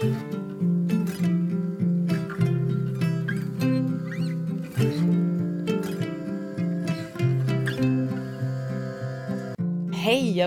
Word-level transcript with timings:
Hej 0.00 0.06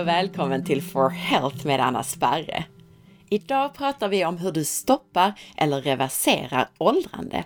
och 0.00 0.06
välkommen 0.06 0.64
till 0.64 0.82
For 0.82 1.08
Health 1.08 1.66
med 1.66 1.80
Anna 1.80 2.02
Sparre! 2.02 2.64
Idag 3.30 3.74
pratar 3.74 4.08
vi 4.08 4.24
om 4.24 4.38
hur 4.38 4.52
du 4.52 4.64
stoppar 4.64 5.32
eller 5.56 5.82
reverserar 5.82 6.68
åldrande. 6.78 7.44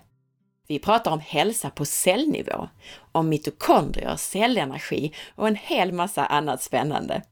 Vi 0.69 0.79
pratar 0.79 1.11
om 1.11 1.21
hälsa 1.21 1.71
på 1.71 1.85
cellnivå, 1.85 2.69
om 3.13 3.29
mitokondrier, 3.29 4.17
cellenergi 4.17 5.13
och 5.35 5.49
en 5.49 5.57
hel 5.57 5.93
massa 5.93 6.27
annat 6.27 6.63
spännande. 6.63 7.23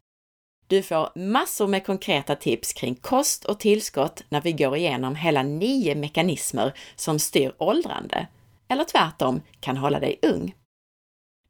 Du 0.69 0.83
får 0.83 1.13
massor 1.15 1.67
med 1.67 1.87
konkreta 1.87 2.37
tips 2.37 2.73
kring 2.73 2.95
kost 2.95 3.45
och 3.45 3.61
tillskott 3.61 4.25
när 4.29 4.41
vi 4.41 4.53
går 4.53 4.77
igenom 4.77 5.15
hela 5.15 5.43
nio 5.43 5.95
mekanismer 5.95 6.73
som 6.97 7.19
styr 7.19 7.55
åldrande, 7.59 8.27
eller 8.69 8.85
tvärtom 8.85 9.43
kan 9.61 9.77
hålla 9.77 10.01
dig 10.01 10.19
ung. 10.23 10.55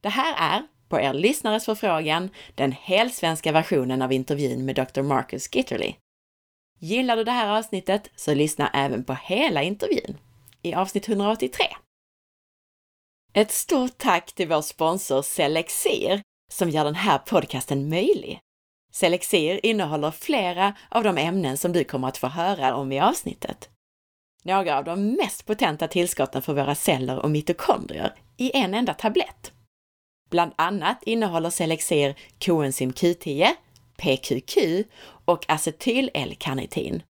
Det 0.01 0.09
här 0.09 0.55
är, 0.55 0.67
på 0.89 0.99
er 0.99 1.13
lyssnares 1.13 1.65
förfrågan, 1.65 2.29
den 2.55 2.71
helsvenska 2.71 3.51
versionen 3.51 4.01
av 4.01 4.11
intervjun 4.11 4.65
med 4.65 4.75
Dr. 4.75 5.01
Marcus 5.01 5.55
Gitterly. 5.55 5.95
Gillar 6.79 7.17
du 7.17 7.23
det 7.23 7.31
här 7.31 7.57
avsnittet 7.57 8.09
så 8.15 8.33
lyssna 8.33 8.69
även 8.73 9.03
på 9.03 9.13
hela 9.13 9.63
intervjun 9.63 10.17
i 10.61 10.73
avsnitt 10.73 11.09
183. 11.09 11.65
Ett 13.33 13.51
stort 13.51 13.97
tack 13.97 14.33
till 14.33 14.47
vår 14.47 14.61
sponsor 14.61 15.21
Selexir 15.21 16.21
som 16.51 16.69
gör 16.69 16.83
den 16.83 16.95
här 16.95 17.17
podcasten 17.17 17.89
möjlig. 17.89 18.39
Selexir 18.97 19.65
innehåller 19.65 20.11
flera 20.11 20.73
av 20.89 21.03
de 21.03 21.17
ämnen 21.17 21.57
som 21.57 21.73
du 21.73 21.83
kommer 21.83 22.07
att 22.07 22.17
få 22.17 22.27
höra 22.27 22.75
om 22.75 22.91
i 22.91 22.99
avsnittet. 22.99 23.69
Några 24.43 24.77
av 24.77 24.83
de 24.83 25.11
mest 25.11 25.45
potenta 25.45 25.87
tillskotten 25.87 26.41
för 26.41 26.53
våra 26.53 26.75
celler 26.75 27.19
och 27.19 27.29
mitokondrier 27.29 28.13
i 28.37 28.57
en 28.57 28.73
enda 28.73 28.93
tablett. 28.93 29.51
Bland 30.29 30.51
annat 30.55 31.03
innehåller 31.03 31.49
Selexir 31.49 32.15
koenzym 32.39 32.91
Q10, 32.91 33.47
PQQ 33.97 34.57
och 35.25 35.45
acetyl-L-karnitin. 35.47 37.03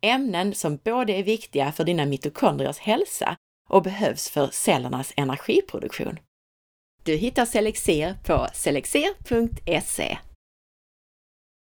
Ämnen 0.00 0.54
som 0.54 0.76
både 0.76 1.12
är 1.12 1.22
viktiga 1.22 1.72
för 1.72 1.84
dina 1.84 2.06
mitokondriers 2.06 2.78
hälsa 2.78 3.36
och 3.68 3.82
behövs 3.82 4.30
för 4.30 4.48
cellernas 4.52 5.12
energiproduktion. 5.16 6.18
Du 7.04 7.16
hittar 7.16 7.44
Selexir 7.44 8.16
på 8.24 8.46
selexir.se. 8.54 10.18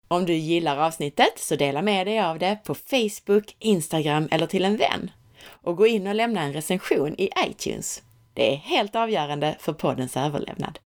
Om 0.09 0.27
du 0.27 0.35
gillar 0.35 0.77
avsnittet 0.77 1.39
så 1.39 1.57
dela 1.57 1.83
med 1.83 2.07
dig 2.07 2.21
av 2.21 2.39
det 2.39 2.59
på 2.65 2.75
Facebook, 2.75 3.57
Instagram 3.59 4.29
eller 4.31 4.47
till 4.47 4.65
en 4.65 4.77
vän. 4.77 5.11
Och 5.47 5.77
gå 5.77 5.87
in 5.87 6.07
och 6.07 6.15
lämna 6.15 6.43
en 6.43 6.53
recension 6.53 7.15
i 7.19 7.31
iTunes. 7.47 8.03
Det 8.35 8.53
är 8.53 8.57
helt 8.57 8.97
avgörande 8.97 9.57
för 9.61 9.73
poddens 9.73 10.17
överlevnad. 10.17 10.79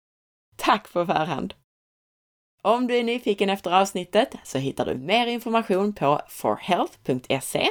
Tack 0.57 0.93
på 0.93 1.07
förhand! 1.07 1.55
Om 2.63 2.87
du 2.87 2.97
är 2.97 3.05
nyfiken 3.05 3.51
efter 3.51 3.71
avsnittet 3.71 4.35
så 4.45 4.59
hittar 4.59 4.87
du 4.87 4.95
mer 4.95 5.27
information 5.27 5.95
på 5.95 6.21
forhealth.se 6.29 7.69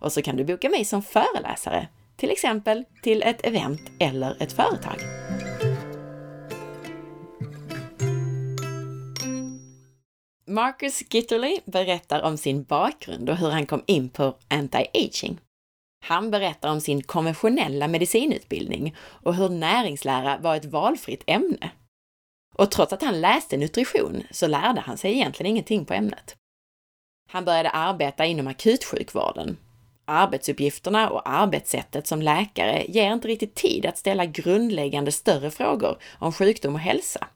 och 0.00 0.12
så 0.12 0.22
kan 0.22 0.36
du 0.36 0.44
boka 0.44 0.68
mig 0.68 0.84
som 0.84 1.02
föreläsare, 1.02 1.88
till 2.16 2.30
exempel 2.30 2.84
till 3.02 3.22
ett 3.22 3.46
event 3.46 3.80
eller 3.98 4.42
ett 4.42 4.52
företag. 4.52 4.98
Marcus 10.48 11.02
Gitterly 11.10 11.60
berättar 11.64 12.22
om 12.22 12.36
sin 12.36 12.62
bakgrund 12.62 13.30
och 13.30 13.36
hur 13.36 13.50
han 13.50 13.66
kom 13.66 13.82
in 13.86 14.08
på 14.08 14.36
anti-aging. 14.48 15.38
Han 16.04 16.30
berättar 16.30 16.70
om 16.70 16.80
sin 16.80 17.02
konventionella 17.02 17.88
medicinutbildning 17.88 18.96
och 18.98 19.34
hur 19.34 19.48
näringslära 19.48 20.38
var 20.38 20.56
ett 20.56 20.64
valfritt 20.64 21.22
ämne. 21.26 21.70
Och 22.54 22.70
trots 22.70 22.92
att 22.92 23.02
han 23.02 23.20
läste 23.20 23.56
nutrition 23.56 24.22
så 24.30 24.46
lärde 24.46 24.80
han 24.80 24.98
sig 24.98 25.12
egentligen 25.12 25.50
ingenting 25.50 25.84
på 25.84 25.94
ämnet. 25.94 26.36
Han 27.30 27.44
började 27.44 27.70
arbeta 27.70 28.26
inom 28.26 28.46
akutsjukvården. 28.46 29.56
Arbetsuppgifterna 30.04 31.10
och 31.10 31.28
arbetssättet 31.28 32.06
som 32.06 32.22
läkare 32.22 32.84
ger 32.88 33.12
inte 33.12 33.28
riktigt 33.28 33.54
tid 33.54 33.86
att 33.86 33.98
ställa 33.98 34.26
grundläggande 34.26 35.12
större 35.12 35.50
frågor 35.50 35.98
om 36.18 36.32
sjukdom 36.32 36.74
och 36.74 36.80
hälsa. 36.80 37.28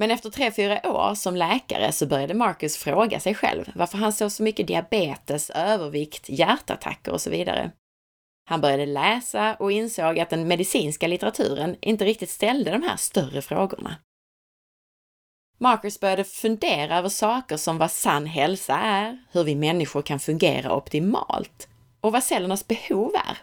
Men 0.00 0.10
efter 0.10 0.30
tre, 0.30 0.50
fyra 0.50 0.80
år 0.84 1.14
som 1.14 1.36
läkare 1.36 1.92
så 1.92 2.06
började 2.06 2.34
Marcus 2.34 2.76
fråga 2.76 3.20
sig 3.20 3.34
själv 3.34 3.72
varför 3.74 3.98
han 3.98 4.12
såg 4.12 4.32
så 4.32 4.42
mycket 4.42 4.66
diabetes, 4.66 5.50
övervikt, 5.50 6.28
hjärtattacker 6.28 7.12
och 7.12 7.20
så 7.20 7.30
vidare. 7.30 7.70
Han 8.48 8.60
började 8.60 8.86
läsa 8.86 9.54
och 9.54 9.72
insåg 9.72 10.18
att 10.18 10.30
den 10.30 10.48
medicinska 10.48 11.06
litteraturen 11.06 11.76
inte 11.80 12.04
riktigt 12.04 12.30
ställde 12.30 12.70
de 12.70 12.82
här 12.82 12.96
större 12.96 13.42
frågorna. 13.42 13.96
Marcus 15.58 16.00
började 16.00 16.24
fundera 16.24 16.98
över 16.98 17.08
saker 17.08 17.56
som 17.56 17.78
vad 17.78 17.90
sann 17.90 18.26
hälsa 18.26 18.74
är, 18.74 19.24
hur 19.32 19.44
vi 19.44 19.54
människor 19.54 20.02
kan 20.02 20.20
fungera 20.20 20.76
optimalt 20.76 21.68
och 22.00 22.12
vad 22.12 22.24
cellernas 22.24 22.68
behov 22.68 23.14
är. 23.14 23.38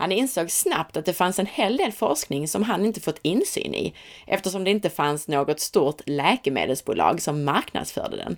Han 0.00 0.12
insåg 0.12 0.50
snabbt 0.50 0.96
att 0.96 1.04
det 1.04 1.12
fanns 1.12 1.38
en 1.38 1.46
hel 1.46 1.76
del 1.76 1.92
forskning 1.92 2.48
som 2.48 2.62
han 2.62 2.84
inte 2.84 3.00
fått 3.00 3.18
insyn 3.22 3.74
i 3.74 3.94
eftersom 4.26 4.64
det 4.64 4.70
inte 4.70 4.90
fanns 4.90 5.28
något 5.28 5.60
stort 5.60 6.00
läkemedelsbolag 6.06 7.22
som 7.22 7.44
marknadsförde 7.44 8.16
den. 8.16 8.36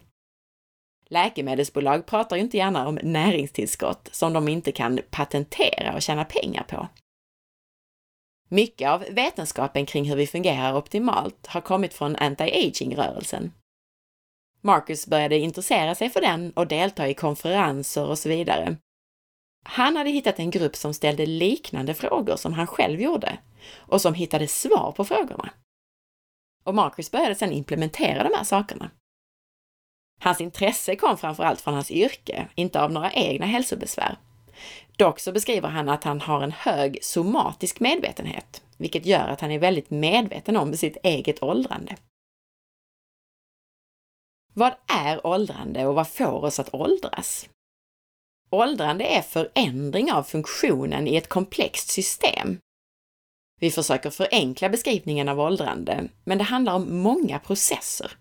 Läkemedelsbolag 1.09 2.07
pratar 2.07 2.37
ju 2.37 2.43
inte 2.43 2.57
gärna 2.57 2.89
om 2.89 2.99
näringstillskott 3.03 4.09
som 4.13 4.33
de 4.33 4.49
inte 4.49 4.73
kan 4.73 5.01
patentera 5.11 5.95
och 5.95 6.03
tjäna 6.03 6.25
pengar 6.25 6.63
på. 6.63 6.89
Mycket 8.49 8.89
av 8.89 9.05
vetenskapen 9.11 9.87
kring 9.87 10.05
hur 10.05 10.17
vi 10.17 10.27
fungerar 10.27 10.77
optimalt 10.77 11.47
har 11.47 11.61
kommit 11.61 11.95
från 11.95 12.17
anti-aging-rörelsen. 12.17 13.53
Marcus 14.61 15.07
började 15.07 15.39
intressera 15.39 15.95
sig 15.95 16.11
för 16.11 16.21
den 16.21 16.53
och 16.53 16.67
delta 16.67 17.09
i 17.09 17.15
konferenser 17.15 18.07
och 18.07 18.19
så 18.19 18.29
vidare. 18.29 18.77
Han 19.63 19.97
hade 19.97 20.11
hittat 20.11 20.39
en 20.39 20.51
grupp 20.51 20.77
som 20.77 20.95
ställde 20.95 21.27
liknande 21.27 21.95
frågor 21.95 22.37
som 22.37 22.53
han 22.53 22.67
själv 22.67 23.01
gjorde 23.01 23.39
och 23.77 24.01
som 24.01 24.15
hittade 24.15 24.49
svar 24.49 24.93
på 24.97 25.05
frågorna. 25.05 25.51
Och 26.65 26.75
Marcus 26.75 27.11
började 27.11 27.35
sedan 27.35 27.53
implementera 27.53 28.23
de 28.29 28.35
här 28.37 28.45
sakerna. 28.45 28.91
Hans 30.21 30.41
intresse 30.41 30.97
kom 30.97 31.19
framförallt 31.19 31.61
från 31.61 31.75
hans 31.75 31.91
yrke, 31.91 32.49
inte 32.55 32.83
av 32.83 32.93
några 32.93 33.13
egna 33.13 33.47
hälsobesvär. 33.47 34.17
Dock 34.97 35.21
så 35.21 35.33
beskriver 35.33 35.69
han 35.69 35.89
att 35.89 36.05
han 36.05 36.21
har 36.21 36.43
en 36.43 36.53
hög 36.53 37.05
somatisk 37.05 37.81
medvetenhet, 37.81 38.63
vilket 38.77 39.07
gör 39.07 39.29
att 39.29 39.41
han 39.41 39.51
är 39.51 39.59
väldigt 39.59 39.91
medveten 39.91 40.57
om 40.57 40.77
sitt 40.77 40.97
eget 41.03 41.43
åldrande. 41.43 41.97
Vad 44.55 44.75
är 44.87 45.27
åldrande 45.27 45.87
och 45.87 45.95
vad 45.95 46.09
får 46.09 46.45
oss 46.45 46.61
att 46.61 46.75
åldras? 46.75 47.49
Åldrande 48.53 49.05
är 49.05 49.23
förändring 49.23 50.13
av 50.13 50.23
funktionen 50.23 51.09
i 51.09 51.17
ett 51.17 51.29
komplext 51.29 51.89
system. 51.89 52.59
Vi 53.61 53.71
försöker 53.71 54.11
förenkla 54.11 54.69
beskrivningen 54.69 55.29
av 55.29 55.41
åldrande, 55.41 56.09
men 56.25 56.39
det 56.39 56.45
handlar 56.45 56.75
om 56.75 56.99
många 56.99 57.39
processer. 57.39 58.13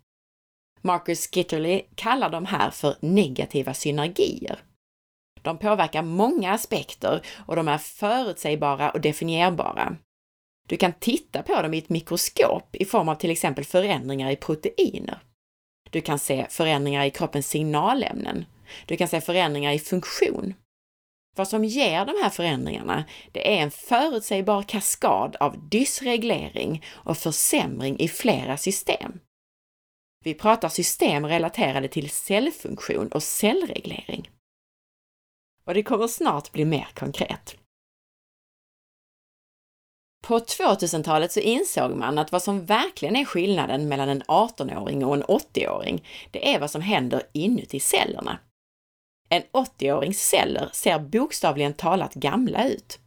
Marcus 0.81 1.27
Skitterly 1.27 1.81
kallar 1.95 2.29
de 2.29 2.45
här 2.45 2.71
för 2.71 2.95
negativa 2.99 3.73
synergier. 3.73 4.59
De 5.41 5.57
påverkar 5.57 6.01
många 6.03 6.51
aspekter 6.51 7.21
och 7.45 7.55
de 7.55 7.67
är 7.67 7.77
förutsägbara 7.77 8.91
och 8.91 9.01
definierbara. 9.01 9.97
Du 10.67 10.77
kan 10.77 10.93
titta 10.93 11.43
på 11.43 11.61
dem 11.61 11.73
i 11.73 11.77
ett 11.77 11.89
mikroskop 11.89 12.75
i 12.75 12.85
form 12.85 13.09
av 13.09 13.15
till 13.15 13.31
exempel 13.31 13.65
förändringar 13.65 14.31
i 14.31 14.35
proteiner. 14.35 15.19
Du 15.89 16.01
kan 16.01 16.19
se 16.19 16.45
förändringar 16.49 17.05
i 17.05 17.11
kroppens 17.11 17.47
signalämnen. 17.47 18.45
Du 18.85 18.97
kan 18.97 19.07
se 19.07 19.21
förändringar 19.21 19.71
i 19.71 19.79
funktion. 19.79 20.53
Vad 21.35 21.47
som 21.47 21.65
ger 21.65 22.05
de 22.05 22.11
här 22.23 22.29
förändringarna, 22.29 23.05
det 23.31 23.57
är 23.57 23.61
en 23.61 23.71
förutsägbar 23.71 24.63
kaskad 24.63 25.35
av 25.35 25.69
dysreglering 25.69 26.85
och 26.89 27.17
försämring 27.17 27.99
i 27.99 28.07
flera 28.07 28.57
system. 28.57 29.19
Vi 30.23 30.33
pratar 30.33 30.69
system 30.69 31.25
relaterade 31.25 31.87
till 31.87 32.09
cellfunktion 32.09 33.07
och 33.07 33.23
cellreglering. 33.23 34.29
Och 35.65 35.73
det 35.73 35.83
kommer 35.83 36.07
snart 36.07 36.51
bli 36.51 36.65
mer 36.65 36.87
konkret. 36.93 37.55
På 40.21 40.39
2000-talet 40.39 41.31
så 41.31 41.39
insåg 41.39 41.91
man 41.95 42.17
att 42.17 42.31
vad 42.31 42.43
som 42.43 42.65
verkligen 42.65 43.15
är 43.15 43.25
skillnaden 43.25 43.87
mellan 43.87 44.09
en 44.09 44.23
18-åring 44.23 45.05
och 45.05 45.15
en 45.15 45.23
80-åring, 45.23 46.07
det 46.31 46.53
är 46.53 46.59
vad 46.59 46.71
som 46.71 46.81
händer 46.81 47.23
inuti 47.33 47.79
cellerna. 47.79 48.39
En 49.33 49.43
80-årings 49.51 50.19
celler 50.19 50.69
ser 50.73 50.99
bokstavligen 50.99 51.73
talat 51.73 52.13
gamla 52.13 52.67
ut. 52.67 52.99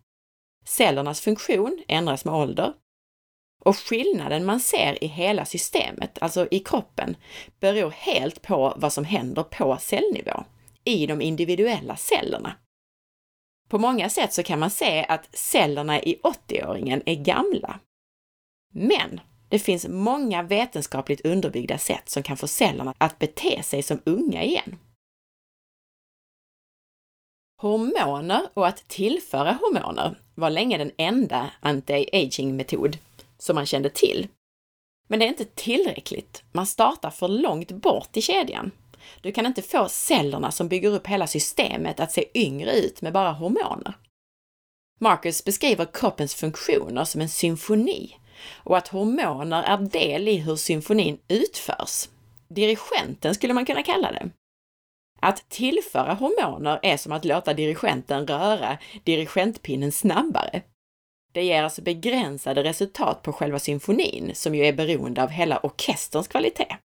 Cellernas 0.67 1.21
funktion 1.21 1.83
ändras 1.89 2.25
med 2.25 2.35
ålder 2.35 2.73
och 3.65 3.77
skillnaden 3.77 4.45
man 4.45 4.61
ser 4.61 5.05
i 5.05 5.07
hela 5.07 5.45
systemet, 5.45 6.19
alltså 6.23 6.49
i 6.51 6.59
kroppen, 6.59 7.17
beror 7.61 7.91
helt 7.91 8.43
på 8.43 8.75
vad 8.77 8.93
som 8.93 9.05
händer 9.05 9.43
på 9.43 9.77
cellnivå, 9.81 10.45
i 10.85 11.07
de 11.07 11.23
individuella 11.23 11.97
cellerna. 11.97 12.57
På 13.69 13.79
många 13.79 14.09
sätt 14.09 14.33
så 14.33 14.43
kan 14.43 14.59
man 14.59 14.71
se 14.71 15.07
att 15.09 15.37
cellerna 15.37 16.03
i 16.03 16.21
80-åringen 16.23 17.03
är 17.07 17.15
gamla. 17.15 17.81
Men 18.73 19.21
det 19.49 19.59
finns 19.59 19.89
många 19.89 20.43
vetenskapligt 20.43 21.27
underbyggda 21.27 21.79
sätt 21.79 22.09
som 22.09 22.23
kan 22.23 22.37
få 22.37 22.47
cellerna 22.47 22.95
att 22.99 23.19
bete 23.19 23.63
sig 23.63 23.83
som 23.83 24.01
unga 24.05 24.43
igen. 24.43 24.79
Hormoner 27.57 28.43
och 28.55 28.67
att 28.67 28.89
tillföra 28.89 29.53
hormoner 29.53 30.19
var 30.35 30.51
länge 30.51 30.79
den 30.79 30.91
enda 30.97 31.51
anti-aging-metod 31.61 32.99
som 33.39 33.55
man 33.55 33.67
kände 33.67 33.91
till. 33.91 34.29
Men 35.09 35.19
det 35.19 35.25
är 35.25 35.29
inte 35.29 35.45
tillräckligt. 35.45 36.43
Man 36.53 36.67
startar 36.67 37.11
för 37.11 37.29
långt 37.29 37.71
bort 37.71 38.17
i 38.17 38.23
kedjan. 38.23 38.71
Du 39.21 39.33
kan 39.33 39.47
inte 39.47 39.63
få 39.63 39.89
cellerna 39.89 40.51
som 40.51 40.69
bygger 40.69 40.91
upp 40.91 41.07
hela 41.07 41.27
systemet 41.27 42.01
att 42.01 42.13
se 42.13 42.25
yngre 42.35 42.73
ut 42.73 43.03
med 43.03 43.13
bara 43.13 43.33
hormoner. 43.33 43.95
Marcus 45.01 45.45
beskriver 45.45 45.87
kroppens 45.93 46.35
funktioner 46.35 47.05
som 47.05 47.21
en 47.21 47.29
symfoni 47.29 48.17
och 48.55 48.77
att 48.77 48.89
hormoner 48.89 49.63
är 49.63 49.79
del 49.79 50.29
i 50.29 50.37
hur 50.37 50.57
symfonin 50.57 51.19
utförs. 51.29 52.09
Dirigenten 52.49 53.35
skulle 53.35 53.55
man 53.55 53.67
kunna 53.67 53.83
kalla 53.83 54.13
det. 54.13 54.31
Att 55.25 55.49
tillföra 55.49 56.15
hormoner 56.15 56.81
är 56.83 56.97
som 56.97 57.13
att 57.13 57.25
låta 57.25 57.55
dirigenten 57.55 58.27
röra 58.27 58.79
dirigentpinnen 59.05 59.93
snabbare. 59.93 60.63
Det 61.33 61.45
ger 61.45 61.63
alltså 61.63 61.83
begränsade 61.83 62.65
resultat 62.65 63.23
på 63.23 63.33
själva 63.33 63.59
symfonin, 63.59 64.31
som 64.35 64.55
ju 64.55 64.67
är 64.67 64.73
beroende 64.73 65.23
av 65.23 65.29
hela 65.29 65.59
orkesterns 65.59 66.29
kvalitet. 66.29 66.77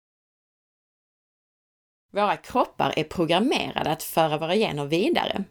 Våra 2.12 2.36
kroppar 2.36 2.94
är 2.96 3.04
programmerade 3.04 3.90
att 3.90 4.02
föra 4.02 4.38
våra 4.38 4.54
gener 4.54 4.84
vidare. 4.84 5.44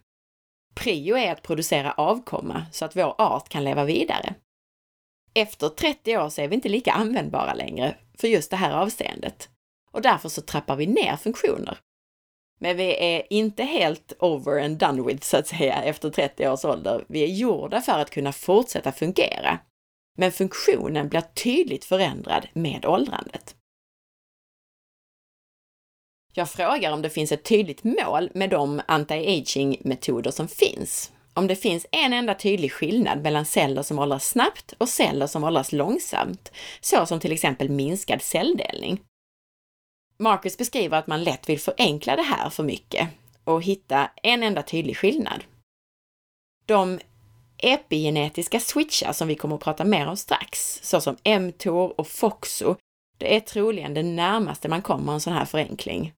Prio 0.75 1.17
är 1.17 1.31
att 1.31 1.43
producera 1.43 1.91
avkomma 1.91 2.65
så 2.71 2.85
att 2.85 2.95
vår 2.95 3.21
art 3.21 3.49
kan 3.49 3.63
leva 3.63 3.85
vidare. 3.85 4.35
Efter 5.33 5.69
30 5.69 6.17
år 6.17 6.29
så 6.29 6.41
är 6.41 6.47
vi 6.47 6.55
inte 6.55 6.69
lika 6.69 6.91
användbara 6.91 7.53
längre 7.53 7.95
för 8.17 8.27
just 8.27 8.51
det 8.51 8.57
här 8.57 8.73
avseendet 8.73 9.49
och 9.91 10.01
därför 10.01 10.29
så 10.29 10.41
trappar 10.41 10.75
vi 10.75 10.87
ner 10.87 11.15
funktioner. 11.15 11.77
Men 12.59 12.77
vi 12.77 13.15
är 13.15 13.23
inte 13.29 13.63
helt 13.63 14.13
over 14.19 14.63
and 14.63 14.77
done 14.77 15.01
with, 15.01 15.27
så 15.27 15.37
att 15.37 15.47
säga, 15.47 15.83
efter 15.83 16.09
30 16.09 16.47
års 16.47 16.65
ålder. 16.65 17.05
Vi 17.07 17.23
är 17.23 17.27
gjorda 17.27 17.81
för 17.81 17.99
att 17.99 18.09
kunna 18.09 18.31
fortsätta 18.31 18.91
fungera. 18.91 19.59
Men 20.17 20.31
funktionen 20.31 21.09
blir 21.09 21.21
tydligt 21.21 21.85
förändrad 21.85 22.47
med 22.53 22.85
åldrandet. 22.85 23.55
Jag 26.33 26.49
frågar 26.49 26.91
om 26.91 27.01
det 27.01 27.09
finns 27.09 27.31
ett 27.31 27.43
tydligt 27.43 27.83
mål 27.83 28.29
med 28.33 28.49
de 28.49 28.81
anti-aging-metoder 28.87 30.31
som 30.31 30.47
finns. 30.47 31.11
Om 31.33 31.47
det 31.47 31.55
finns 31.55 31.85
en 31.91 32.13
enda 32.13 32.35
tydlig 32.35 32.71
skillnad 32.71 33.21
mellan 33.21 33.45
celler 33.45 33.81
som 33.81 33.99
åldras 33.99 34.27
snabbt 34.27 34.73
och 34.77 34.89
celler 34.89 35.27
som 35.27 35.43
åldras 35.43 35.71
långsamt, 35.71 36.51
så 36.81 37.05
som 37.05 37.19
till 37.19 37.31
exempel 37.31 37.69
minskad 37.69 38.21
celldelning. 38.21 38.99
Marcus 40.19 40.57
beskriver 40.57 40.97
att 40.97 41.07
man 41.07 41.23
lätt 41.23 41.49
vill 41.49 41.59
förenkla 41.59 42.15
det 42.15 42.21
här 42.21 42.49
för 42.49 42.63
mycket 42.63 43.09
och 43.43 43.63
hitta 43.63 44.11
en 44.23 44.43
enda 44.43 44.63
tydlig 44.63 44.97
skillnad. 44.97 45.43
De 46.65 46.99
epigenetiska 47.57 48.59
switchar 48.59 49.13
som 49.13 49.27
vi 49.27 49.35
kommer 49.35 49.55
att 49.55 49.61
prata 49.61 49.85
mer 49.85 50.07
om 50.07 50.17
strax, 50.17 50.79
såsom 50.83 51.17
mTOR 51.39 51.99
och 51.99 52.07
FOXO, 52.07 52.75
det 53.17 53.35
är 53.35 53.39
troligen 53.39 53.93
det 53.93 54.03
närmaste 54.03 54.69
man 54.69 54.81
kommer 54.81 55.13
en 55.13 55.21
sån 55.21 55.33
här 55.33 55.45
förenkling. 55.45 56.13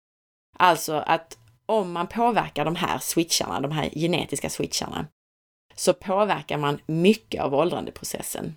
Alltså 0.58 0.94
att 0.94 1.38
om 1.66 1.92
man 1.92 2.08
påverkar 2.08 2.66
de 2.66 2.76
här 2.76 3.00
switcharna, 3.00 3.60
de 3.60 3.72
här 3.72 3.90
genetiska 3.90 4.50
switcharna, 4.50 5.08
så 5.76 5.94
påverkar 5.94 6.58
man 6.58 6.82
mycket 6.86 7.42
av 7.42 7.56
åldrandeprocessen. 7.56 8.56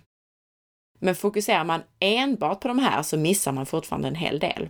Men 0.99 1.15
fokuserar 1.15 1.63
man 1.63 1.83
enbart 1.99 2.59
på 2.59 2.67
de 2.67 2.79
här 2.79 3.03
så 3.03 3.17
missar 3.17 3.51
man 3.51 3.65
fortfarande 3.65 4.07
en 4.07 4.15
hel 4.15 4.39
del. 4.39 4.69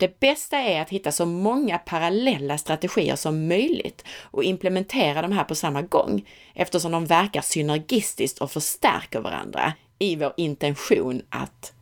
Det 0.00 0.20
bästa 0.20 0.56
är 0.56 0.82
att 0.82 0.90
hitta 0.90 1.12
så 1.12 1.26
många 1.26 1.78
parallella 1.78 2.58
strategier 2.58 3.16
som 3.16 3.48
möjligt 3.48 4.04
och 4.22 4.44
implementera 4.44 5.22
de 5.22 5.32
här 5.32 5.44
på 5.44 5.54
samma 5.54 5.82
gång 5.82 6.28
eftersom 6.54 6.92
de 6.92 7.06
verkar 7.06 7.40
synergistiskt 7.40 8.38
och 8.38 8.50
förstärker 8.50 9.20
varandra 9.20 9.72
i 9.98 10.16
vår 10.16 10.32
intention 10.36 11.22
att 11.28 11.72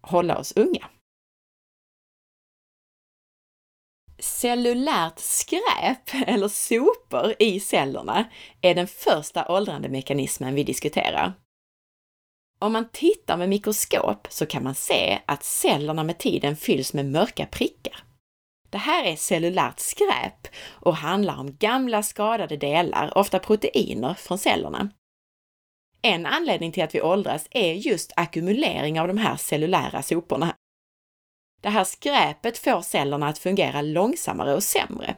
hålla 0.00 0.38
oss 0.38 0.52
unga. 0.56 0.88
Cellulärt 4.18 5.18
skräp, 5.18 6.26
eller 6.26 6.48
sopor, 6.48 7.34
i 7.38 7.60
cellerna 7.60 8.24
är 8.60 8.74
den 8.74 8.86
första 8.86 9.48
åldrandemekanismen 9.48 10.54
vi 10.54 10.64
diskuterar. 10.64 11.32
Om 12.64 12.72
man 12.72 12.88
tittar 12.88 13.36
med 13.36 13.48
mikroskop 13.48 14.26
så 14.30 14.46
kan 14.46 14.62
man 14.62 14.74
se 14.74 15.18
att 15.26 15.44
cellerna 15.44 16.04
med 16.04 16.18
tiden 16.18 16.56
fylls 16.56 16.92
med 16.92 17.06
mörka 17.06 17.46
prickar. 17.46 18.04
Det 18.70 18.78
här 18.78 19.04
är 19.04 19.16
cellulärt 19.16 19.80
skräp 19.80 20.48
och 20.70 20.96
handlar 20.96 21.40
om 21.40 21.56
gamla 21.56 22.02
skadade 22.02 22.56
delar, 22.56 23.18
ofta 23.18 23.38
proteiner, 23.38 24.14
från 24.14 24.38
cellerna. 24.38 24.90
En 26.02 26.26
anledning 26.26 26.72
till 26.72 26.84
att 26.84 26.94
vi 26.94 27.02
åldras 27.02 27.46
är 27.50 27.72
just 27.72 28.12
ackumulering 28.16 29.00
av 29.00 29.08
de 29.08 29.18
här 29.18 29.36
cellulära 29.36 30.02
soporna. 30.02 30.56
Det 31.62 31.68
här 31.68 31.84
skräpet 31.84 32.58
får 32.58 32.80
cellerna 32.80 33.28
att 33.28 33.38
fungera 33.38 33.82
långsammare 33.82 34.54
och 34.54 34.62
sämre. 34.62 35.16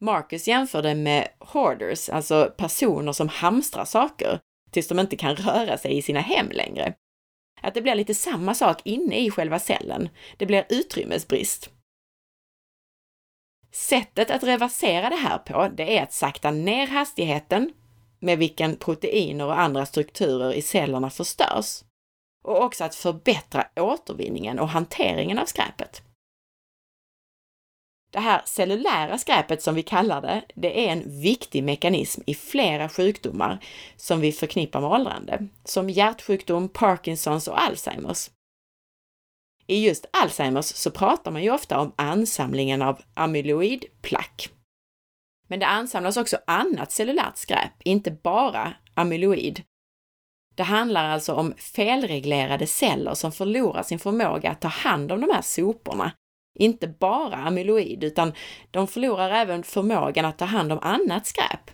Marcus 0.00 0.48
jämför 0.48 0.82
det 0.82 0.94
med 0.94 1.28
hoarders, 1.38 2.08
alltså 2.08 2.54
personer 2.56 3.12
som 3.12 3.28
hamstrar 3.28 3.84
saker, 3.84 4.40
tills 4.72 4.88
de 4.88 4.98
inte 4.98 5.16
kan 5.16 5.36
röra 5.36 5.78
sig 5.78 5.98
i 5.98 6.02
sina 6.02 6.20
hem 6.20 6.50
längre. 6.50 6.94
Att 7.60 7.74
det 7.74 7.82
blir 7.82 7.94
lite 7.94 8.14
samma 8.14 8.54
sak 8.54 8.80
inne 8.84 9.18
i 9.18 9.30
själva 9.30 9.58
cellen. 9.58 10.08
Det 10.36 10.46
blir 10.46 10.66
utrymmesbrist. 10.68 11.70
Sättet 13.72 14.30
att 14.30 14.42
reversera 14.42 15.10
det 15.10 15.16
här 15.16 15.38
på, 15.38 15.68
det 15.68 15.98
är 15.98 16.02
att 16.02 16.12
sakta 16.12 16.50
ner 16.50 16.86
hastigheten 16.86 17.72
med 18.20 18.38
vilken 18.38 18.76
proteiner 18.76 19.46
och 19.46 19.60
andra 19.60 19.86
strukturer 19.86 20.52
i 20.52 20.62
cellerna 20.62 21.10
förstörs 21.10 21.84
och 22.44 22.64
också 22.64 22.84
att 22.84 22.94
förbättra 22.94 23.66
återvinningen 23.76 24.58
och 24.58 24.68
hanteringen 24.68 25.38
av 25.38 25.44
skräpet. 25.44 26.02
Det 28.12 28.20
här 28.20 28.42
cellulära 28.44 29.18
skräpet 29.18 29.62
som 29.62 29.74
vi 29.74 29.82
kallar 29.82 30.20
det, 30.20 30.42
det 30.54 30.86
är 30.86 30.92
en 30.92 31.20
viktig 31.20 31.64
mekanism 31.64 32.22
i 32.26 32.34
flera 32.34 32.88
sjukdomar 32.88 33.64
som 33.96 34.20
vi 34.20 34.32
förknippar 34.32 34.80
med 34.80 34.90
åldrande, 34.90 35.48
som 35.64 35.90
hjärtsjukdom, 35.90 36.68
Parkinsons 36.68 37.48
och 37.48 37.62
Alzheimers. 37.62 38.30
I 39.66 39.86
just 39.86 40.06
Alzheimers 40.12 40.64
så 40.64 40.90
pratar 40.90 41.30
man 41.30 41.42
ju 41.42 41.50
ofta 41.50 41.78
om 41.78 41.92
ansamlingen 41.96 42.82
av 42.82 43.02
amyloidplack. 43.14 44.50
Men 45.48 45.60
det 45.60 45.66
ansamlas 45.66 46.16
också 46.16 46.38
annat 46.46 46.92
cellulärt 46.92 47.36
skräp, 47.36 47.72
inte 47.84 48.10
bara 48.10 48.74
amyloid. 48.94 49.62
Det 50.54 50.62
handlar 50.62 51.08
alltså 51.08 51.34
om 51.34 51.54
felreglerade 51.56 52.66
celler 52.66 53.14
som 53.14 53.32
förlorar 53.32 53.82
sin 53.82 53.98
förmåga 53.98 54.50
att 54.50 54.60
ta 54.60 54.68
hand 54.68 55.12
om 55.12 55.20
de 55.20 55.30
här 55.30 55.42
soporna 55.42 56.12
inte 56.54 56.88
bara 56.88 57.36
amyloid, 57.36 58.04
utan 58.04 58.32
de 58.70 58.88
förlorar 58.88 59.30
även 59.30 59.62
förmågan 59.62 60.24
att 60.24 60.38
ta 60.38 60.44
hand 60.44 60.72
om 60.72 60.78
annat 60.82 61.26
skräp. 61.26 61.70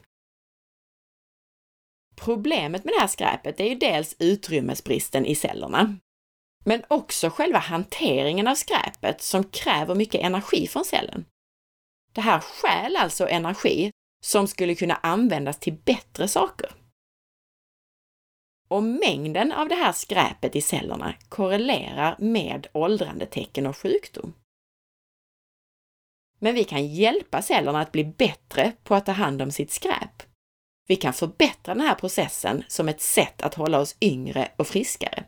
Problemet 2.17 2.85
med 2.85 2.95
det 2.95 3.01
här 3.01 3.09
skräpet 3.09 3.61
är 3.61 3.65
ju 3.65 3.75
dels 3.75 4.17
utrymmesbristen 4.19 5.27
i 5.27 5.35
cellerna, 5.35 5.97
men 6.65 6.83
också 6.89 7.31
själva 7.31 7.59
hanteringen 7.59 8.49
av 8.49 8.55
skräpet 8.55 9.23
som 9.23 9.45
kräver 9.45 9.95
mycket 9.95 10.21
energi 10.21 10.67
från 10.67 10.85
cellen. 10.85 11.25
Det 12.13 12.21
här 12.21 12.41
stjäl 12.41 12.97
alltså 12.97 13.29
energi 13.29 13.91
som 14.25 14.47
skulle 14.47 14.75
kunna 14.75 14.95
användas 14.95 15.59
till 15.59 15.73
bättre 15.73 16.29
saker. 16.29 16.71
Och 18.69 18.83
mängden 18.83 19.53
av 19.53 19.69
det 19.69 19.75
här 19.75 19.93
skräpet 19.93 20.57
i 20.57 20.61
cellerna 20.61 21.15
korrelerar 21.29 22.17
med 22.19 22.67
åldrandetecken 22.73 23.67
och 23.67 23.77
sjukdom. 23.77 24.35
Men 26.39 26.55
vi 26.55 26.65
kan 26.65 26.87
hjälpa 26.87 27.43
cellerna 27.43 27.81
att 27.81 27.93
bli 27.93 28.05
bättre 28.05 28.73
på 28.85 28.95
att 28.95 29.07
ta 29.07 29.13
hand 29.13 29.43
om 29.43 29.51
sitt 29.51 29.71
skräp. 29.71 30.23
Vi 30.89 30.97
kan 30.97 31.13
förbättra 31.13 31.75
den 31.75 31.87
här 31.87 31.95
processen 31.95 32.65
som 32.69 32.89
ett 32.89 33.01
sätt 33.01 33.43
att 33.43 33.55
hålla 33.55 33.81
oss 33.81 33.97
yngre 34.01 34.49
och 34.57 34.67
friskare. 34.67 35.25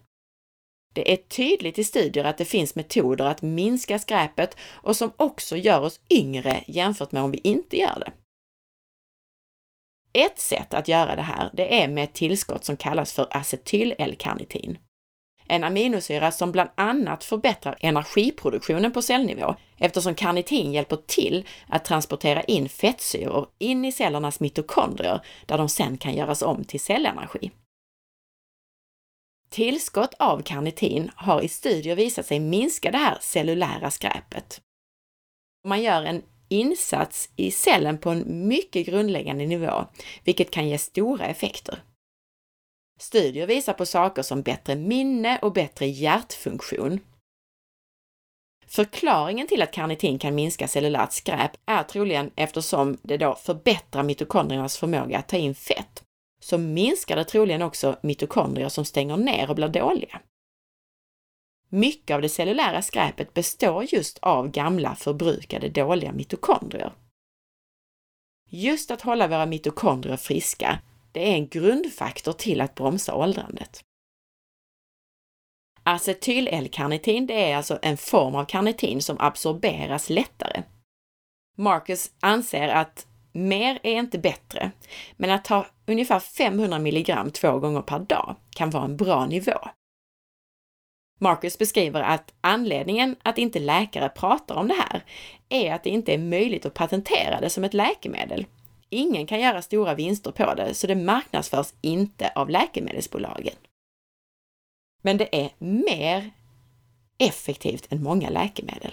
Det 0.95 1.13
är 1.13 1.17
tydligt 1.17 1.79
i 1.79 1.85
studier 1.85 2.25
att 2.25 2.39
det 2.39 2.45
finns 2.45 2.75
metoder 2.75 3.25
att 3.25 3.43
minska 3.43 3.99
skräpet 3.99 4.57
och 4.61 4.97
som 4.97 5.13
också 5.17 5.57
gör 5.57 5.81
oss 5.81 6.01
yngre 6.11 6.65
jämfört 6.67 7.13
med 7.13 7.23
om 7.23 7.31
vi 7.31 7.41
inte 7.45 7.77
gör 7.77 7.99
det. 7.99 8.13
Ett 10.13 10.39
sätt 10.39 10.75
att 10.75 10.89
göra 10.89 11.17
det 11.17 11.23
här, 11.23 11.51
det 11.53 11.83
är 11.83 11.89
med 11.89 12.05
ett 12.05 12.15
tillskott 12.15 12.65
som 12.65 12.77
kallas 12.77 13.13
för 13.13 13.29
acetyl-L-karnitin 13.31 14.79
en 15.51 15.65
aminosyra 15.65 16.33
som 16.33 16.53
bland 16.53 16.71
annat 16.75 17.25
förbättrar 17.25 17.77
energiproduktionen 17.81 18.93
på 18.93 19.03
cellnivå 19.03 19.55
eftersom 19.79 20.15
karnitin 20.15 20.73
hjälper 20.73 20.97
till 20.97 21.47
att 21.69 21.85
transportera 21.85 22.43
in 22.43 22.69
fettsyror 22.69 23.49
in 23.59 23.85
i 23.85 23.93
cellernas 23.93 24.41
mitokondrier 24.41 25.21
där 25.47 25.59
de 25.59 25.69
sen 25.69 25.99
kan 25.99 26.15
göras 26.15 26.43
om 26.43 26.65
till 26.65 26.81
cellenergi. 26.81 27.51
Tillskott 29.51 30.15
av 30.19 30.43
karnitin 30.43 31.11
har 31.15 31.43
i 31.43 31.49
studier 31.49 31.97
visat 31.97 32.27
sig 32.27 32.41
minska 32.41 32.91
det 32.91 32.99
här 32.99 33.19
cellulära 33.21 33.91
skräpet. 33.91 34.61
Man 35.65 35.83
gör 35.83 36.03
en 36.03 36.23
insats 36.49 37.31
i 37.37 37.51
cellen 37.51 37.99
på 37.99 38.11
en 38.11 38.49
mycket 38.49 38.87
grundläggande 38.87 39.47
nivå, 39.47 39.85
vilket 40.25 40.51
kan 40.51 40.69
ge 40.69 40.79
stora 40.79 41.27
effekter. 41.27 41.83
Studier 43.01 43.47
visar 43.47 43.73
på 43.73 43.87
saker 43.87 44.23
som 44.23 44.43
bättre 44.43 44.77
minne 44.77 45.39
och 45.39 45.53
bättre 45.53 45.87
hjärtfunktion. 45.87 47.01
Förklaringen 48.67 49.47
till 49.47 49.63
att 49.63 49.73
karnitin 49.73 50.19
kan 50.19 50.35
minska 50.35 50.69
cellulärt 50.69 51.13
skräp 51.13 51.51
är 51.67 51.83
troligen 51.83 52.31
eftersom 52.37 52.99
det 53.03 53.17
då 53.17 53.35
förbättrar 53.35 54.03
mitokondriernas 54.03 54.79
förmåga 54.79 55.19
att 55.19 55.29
ta 55.29 55.37
in 55.37 55.55
fett. 55.55 56.03
Så 56.43 56.59
minskar 56.59 57.17
det 57.17 57.25
troligen 57.25 57.63
också 57.63 57.99
mitokondrier 58.03 58.69
som 58.69 58.85
stänger 58.85 59.17
ner 59.17 59.51
och 59.51 59.57
blir 59.57 59.69
dåliga. 59.69 60.21
Mycket 61.69 62.15
av 62.15 62.23
det 62.23 62.29
cellulära 62.29 62.83
skräpet 62.83 63.35
består 63.35 63.85
just 63.89 64.19
av 64.19 64.51
gamla 64.51 64.95
förbrukade 64.95 65.69
dåliga 65.69 66.13
mitokondrier. 66.13 66.93
Just 68.49 68.91
att 68.91 69.03
hålla 69.03 69.29
våra 69.29 69.47
mitokondrier 69.47 70.17
friska 70.17 70.79
det 71.13 71.31
är 71.31 71.35
en 71.35 71.49
grundfaktor 71.49 72.33
till 72.33 72.61
att 72.61 72.75
bromsa 72.75 73.15
åldrandet. 73.15 73.85
Acetyl-L-karnitin 75.83 77.27
det 77.27 77.51
är 77.51 77.57
alltså 77.57 77.79
en 77.83 77.97
form 77.97 78.35
av 78.35 78.45
karnitin 78.45 79.03
som 79.03 79.17
absorberas 79.21 80.11
lättare. 80.11 80.63
Marcus 81.57 82.11
anser 82.21 82.69
att 82.69 83.07
mer 83.33 83.79
är 83.83 83.95
inte 83.95 84.19
bättre, 84.19 84.71
men 85.17 85.31
att 85.31 85.45
ta 85.45 85.67
ungefär 85.87 86.21
500 86.21 86.79
milligram 86.79 87.31
två 87.31 87.59
gånger 87.59 87.83
per 87.83 87.99
dag 87.99 88.37
kan 88.51 88.71
vara 88.71 88.85
en 88.85 88.97
bra 88.97 89.27
nivå. 89.27 89.59
Marcus 91.21 91.59
beskriver 91.59 92.03
att 92.03 92.35
anledningen 92.41 93.17
att 93.23 93.39
inte 93.39 93.59
läkare 93.59 94.09
pratar 94.09 94.55
om 94.55 94.69
det 94.69 94.75
här 94.75 95.05
är 95.49 95.75
att 95.75 95.85
det 95.85 95.91
inte 95.91 96.15
är 96.15 96.19
möjligt 96.19 96.67
att 96.67 96.75
patentera 96.75 97.41
det 97.41 97.51
som 97.51 97.65
ett 97.65 97.75
läkemedel 97.75 98.47
Ingen 98.91 99.27
kan 99.27 99.41
göra 99.41 99.63
stora 99.63 99.95
vinster 99.95 100.31
på 100.31 100.55
det, 100.55 100.75
så 100.75 100.87
det 100.87 100.97
marknadsförs 100.97 101.75
inte 101.81 102.33
av 102.35 102.51
läkemedelsbolagen. 102.51 103.55
Men 105.03 105.17
det 105.17 105.45
är 105.45 105.51
mer 105.59 106.31
effektivt 107.19 107.93
än 107.93 108.03
många 108.03 108.31
läkemedel. 108.31 108.93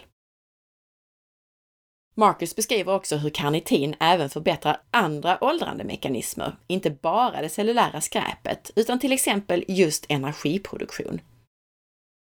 Marcus 2.16 2.56
beskriver 2.56 2.96
också 2.96 3.16
hur 3.18 3.30
karnitin 3.30 3.96
även 4.00 4.30
förbättrar 4.30 4.82
andra 4.92 5.44
åldrandemekanismer, 5.44 6.56
inte 6.68 6.90
bara 6.90 7.42
det 7.42 7.50
cellulära 7.50 8.02
skräpet, 8.02 8.72
utan 8.76 9.00
till 9.00 9.12
exempel 9.12 9.66
just 9.68 10.06
energiproduktion. 10.10 11.22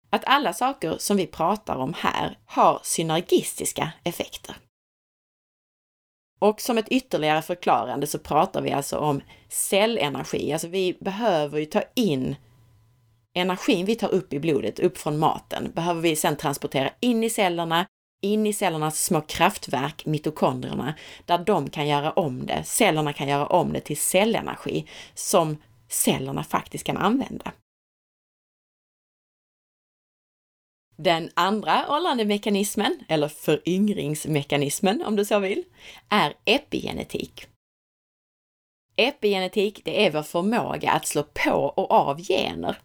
Att 0.09 0.25
alla 0.25 0.53
saker 0.53 0.95
som 0.97 1.17
vi 1.17 1.27
pratar 1.27 1.75
om 1.75 1.93
här 1.97 2.37
har 2.45 2.79
synergistiska 2.83 3.91
effekter. 4.03 4.55
Och 6.43 6.61
som 6.61 6.77
ett 6.77 6.87
ytterligare 6.89 7.41
förklarande 7.41 8.07
så 8.07 8.19
pratar 8.19 8.61
vi 8.61 8.71
alltså 8.71 8.97
om 8.97 9.21
cellenergi. 9.49 10.53
Alltså 10.53 10.67
vi 10.67 10.97
behöver 10.99 11.59
ju 11.59 11.65
ta 11.65 11.81
in 11.95 12.35
energin 13.33 13.85
vi 13.85 13.95
tar 13.95 14.09
upp 14.09 14.33
i 14.33 14.39
blodet, 14.39 14.79
upp 14.79 14.97
från 14.97 15.19
maten, 15.19 15.71
behöver 15.75 16.01
vi 16.01 16.15
sedan 16.15 16.35
transportera 16.35 16.89
in 16.99 17.23
i 17.23 17.29
cellerna, 17.29 17.85
in 18.21 18.47
i 18.47 18.53
cellernas 18.53 19.03
små 19.03 19.21
kraftverk, 19.21 20.05
mitokondrierna, 20.05 20.93
där 21.25 21.37
de 21.37 21.69
kan 21.69 21.87
göra 21.87 22.11
om 22.11 22.45
det. 22.45 22.63
Cellerna 22.63 23.13
kan 23.13 23.27
göra 23.27 23.47
om 23.47 23.73
det 23.73 23.79
till 23.79 23.97
cellenergi 23.97 24.87
som 25.13 25.57
cellerna 25.89 26.43
faktiskt 26.43 26.85
kan 26.85 26.97
använda. 26.97 27.51
Den 30.95 31.29
andra 31.33 31.85
åldrandemekanismen, 31.89 32.99
eller 33.07 33.27
föryngringsmekanismen 33.27 35.03
om 35.03 35.15
du 35.15 35.25
så 35.25 35.39
vill, 35.39 35.63
är 36.09 36.33
epigenetik. 36.45 37.47
Epigenetik, 38.95 39.81
det 39.85 40.05
är 40.05 40.11
vår 40.11 40.23
förmåga 40.23 40.91
att 40.91 41.07
slå 41.07 41.23
på 41.23 41.51
och 41.51 41.91
av 41.91 42.21
gener. 42.21 42.77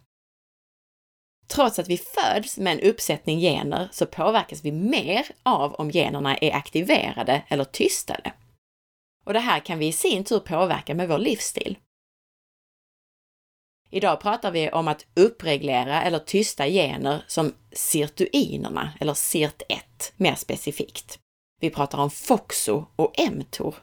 Trots 1.47 1.79
att 1.79 1.87
vi 1.87 1.97
föds 1.97 2.57
med 2.57 2.73
en 2.73 2.89
uppsättning 2.89 3.39
gener 3.39 3.89
så 3.91 4.05
påverkas 4.05 4.65
vi 4.65 4.71
mer 4.71 5.27
av 5.43 5.73
om 5.73 5.91
generna 5.91 6.37
är 6.37 6.55
aktiverade 6.55 7.43
eller 7.47 7.63
tystade. 7.63 8.33
Och 9.25 9.33
det 9.33 9.39
här 9.39 9.59
kan 9.59 9.79
vi 9.79 9.87
i 9.87 9.91
sin 9.91 10.23
tur 10.23 10.39
påverka 10.39 10.95
med 10.95 11.09
vår 11.09 11.17
livsstil. 11.17 11.77
Idag 13.91 14.21
pratar 14.21 14.51
vi 14.51 14.71
om 14.71 14.87
att 14.87 15.05
uppreglera 15.15 16.03
eller 16.03 16.19
tysta 16.19 16.67
gener 16.67 17.23
som 17.27 17.53
sirtuinerna, 17.71 18.93
eller 18.99 19.13
SIRT1 19.13 20.13
mer 20.17 20.35
specifikt. 20.35 21.19
Vi 21.59 21.69
pratar 21.69 21.97
om 21.97 22.09
FOXO 22.09 22.85
och 22.95 23.13
mTOR. 23.31 23.75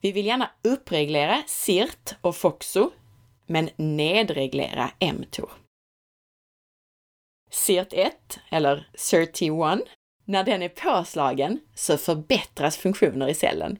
Vi 0.00 0.12
vill 0.12 0.26
gärna 0.26 0.50
uppreglera 0.62 1.42
SIRT 1.46 2.16
och 2.20 2.36
FOXO, 2.36 2.90
men 3.46 3.70
nedreglera 3.76 4.90
mTOR. 5.00 5.50
SIRT1, 7.50 8.10
eller 8.50 8.88
SIRT1, 8.94 9.82
när 10.24 10.44
den 10.44 10.62
är 10.62 10.68
påslagen 10.68 11.60
så 11.74 11.98
förbättras 11.98 12.76
funktioner 12.76 13.28
i 13.28 13.34
cellen. 13.34 13.78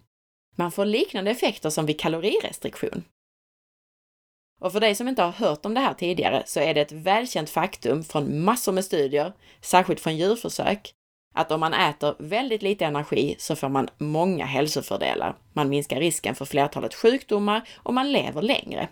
Man 0.56 0.72
får 0.72 0.84
liknande 0.84 1.30
effekter 1.30 1.70
som 1.70 1.86
vid 1.86 2.00
kalorirestriktion. 2.00 3.04
Och 4.64 4.72
för 4.72 4.80
dig 4.80 4.94
som 4.94 5.08
inte 5.08 5.22
har 5.22 5.32
hört 5.32 5.66
om 5.66 5.74
det 5.74 5.80
här 5.80 5.94
tidigare 5.94 6.42
så 6.46 6.60
är 6.60 6.74
det 6.74 6.80
ett 6.80 6.92
välkänt 6.92 7.50
faktum 7.50 8.04
från 8.04 8.44
massor 8.44 8.72
med 8.72 8.84
studier, 8.84 9.32
särskilt 9.60 10.00
från 10.00 10.16
djurförsök, 10.16 10.94
att 11.34 11.50
om 11.50 11.60
man 11.60 11.74
äter 11.74 12.14
väldigt 12.18 12.62
lite 12.62 12.84
energi 12.84 13.36
så 13.38 13.56
får 13.56 13.68
man 13.68 13.88
många 13.98 14.44
hälsofördelar. 14.44 15.36
Man 15.52 15.68
minskar 15.68 16.00
risken 16.00 16.34
för 16.34 16.44
flertalet 16.44 16.94
sjukdomar 16.94 17.68
och 17.76 17.94
man 17.94 18.12
lever 18.12 18.42
längre. 18.42 18.88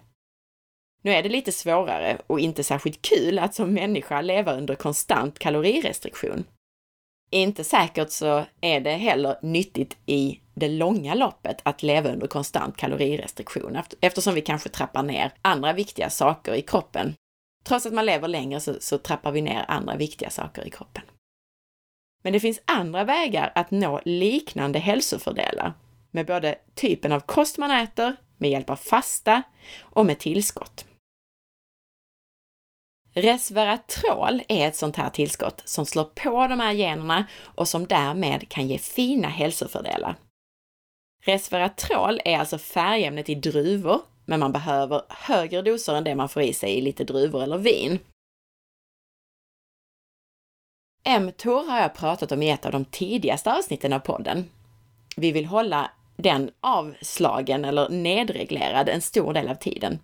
Nu 1.02 1.12
är 1.12 1.23
det 1.23 1.29
lite 1.29 1.52
svårare 1.52 2.19
och 2.26 2.41
inte 2.41 2.64
särskilt 2.64 3.02
kul 3.02 3.38
att 3.38 3.55
som 3.55 3.75
människa 3.75 4.21
leva 4.21 4.52
under 4.52 4.75
konstant 4.75 5.38
kalorirestriktion. 5.38 6.45
Inte 7.35 7.65
säkert 7.65 8.11
så 8.11 8.45
är 8.61 8.81
det 8.81 8.93
heller 8.93 9.37
nyttigt 9.43 9.97
i 10.07 10.41
det 10.55 10.69
långa 10.69 11.15
loppet 11.15 11.61
att 11.62 11.83
leva 11.83 12.11
under 12.11 12.27
konstant 12.27 12.77
kalorirestriktion 12.77 13.79
eftersom 14.01 14.35
vi 14.35 14.41
kanske 14.41 14.69
trappar 14.69 15.03
ner 15.03 15.33
andra 15.43 15.73
viktiga 15.73 16.11
saker 16.11 16.55
i 16.55 16.62
kroppen. 16.62 17.15
Trots 17.65 17.87
att 17.87 17.93
man 17.93 18.07
lever 18.07 18.29
längre 18.29 18.61
så, 18.61 18.75
så 18.81 18.99
trappar 18.99 19.33
vi 19.33 19.41
ner 19.41 19.65
andra 19.69 19.97
viktiga 19.97 20.31
saker 20.31 20.67
i 20.67 20.71
kroppen. 20.71 21.03
Men 22.23 22.33
det 22.33 22.41
finns 22.41 22.62
andra 22.65 23.05
vägar 23.05 23.53
att 23.55 23.71
nå 23.71 24.01
liknande 24.05 24.79
hälsofördelar 24.79 25.73
med 26.11 26.27
både 26.27 26.59
typen 26.75 27.12
av 27.12 27.21
kost 27.21 27.59
man 27.59 27.71
äter, 27.71 28.17
med 28.39 28.51
hjälp 28.51 28.71
av 28.71 28.77
fasta 28.77 29.43
och 29.81 30.07
med 30.07 30.19
tillskott. 30.19 30.85
Resveratrol 33.14 34.42
är 34.49 34.69
ett 34.69 34.76
sånt 34.76 34.97
här 34.97 35.11
tillskott 35.11 35.62
som 35.64 35.87
slår 35.87 36.04
på 36.04 36.47
de 36.47 36.61
här 36.61 36.73
generna 36.73 37.26
och 37.45 37.69
som 37.69 37.87
därmed 37.87 38.49
kan 38.49 38.69
ge 38.69 38.78
fina 38.78 39.28
hälsofördelar. 39.28 40.16
Resveratrol 41.25 42.21
är 42.25 42.38
alltså 42.38 42.59
färgämnet 42.59 43.28
i 43.28 43.35
druvor, 43.35 44.00
men 44.25 44.40
man 44.40 44.52
behöver 44.52 45.02
högre 45.09 45.62
doser 45.62 45.95
än 45.95 46.04
det 46.04 46.14
man 46.14 46.28
får 46.28 46.42
i 46.42 46.52
sig 46.52 46.78
i 46.78 46.81
lite 46.81 47.04
druvor 47.04 47.42
eller 47.42 47.59
vin. 47.59 47.99
mTOR 51.21 51.71
har 51.71 51.81
jag 51.81 51.95
pratat 51.95 52.33
om 52.33 52.42
i 52.42 52.50
ett 52.50 52.66
av 52.66 52.73
de 52.73 52.85
tidigaste 52.85 53.52
avsnitten 53.52 53.92
av 53.92 53.99
podden. 53.99 54.50
Vi 55.16 55.33
vill 55.33 55.47
hålla 55.47 55.90
den 56.16 56.50
avslagen 56.61 57.64
eller 57.64 57.88
nedreglerad 57.88 58.88
en 58.88 59.02
stor 59.02 59.33
del 59.33 59.49
av 59.49 59.54
tiden 59.54 59.99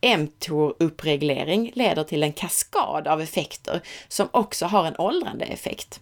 mTOR-uppreglering 0.00 1.72
leder 1.74 2.04
till 2.04 2.22
en 2.22 2.32
kaskad 2.32 3.08
av 3.08 3.20
effekter 3.20 3.82
som 4.08 4.28
också 4.30 4.66
har 4.66 4.86
en 4.86 4.96
åldrande 4.98 5.44
effekt. 5.44 6.00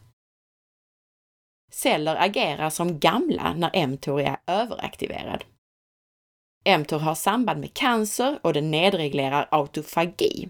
Celler 1.70 2.16
agerar 2.16 2.70
som 2.70 2.98
gamla 2.98 3.54
när 3.54 3.86
mTOR 3.86 4.20
är 4.20 4.36
överaktiverad. 4.46 5.44
mTOR 6.78 6.98
har 6.98 7.14
samband 7.14 7.60
med 7.60 7.74
cancer 7.74 8.38
och 8.42 8.52
den 8.52 8.70
nedreglerar 8.70 9.48
autofagi. 9.50 10.48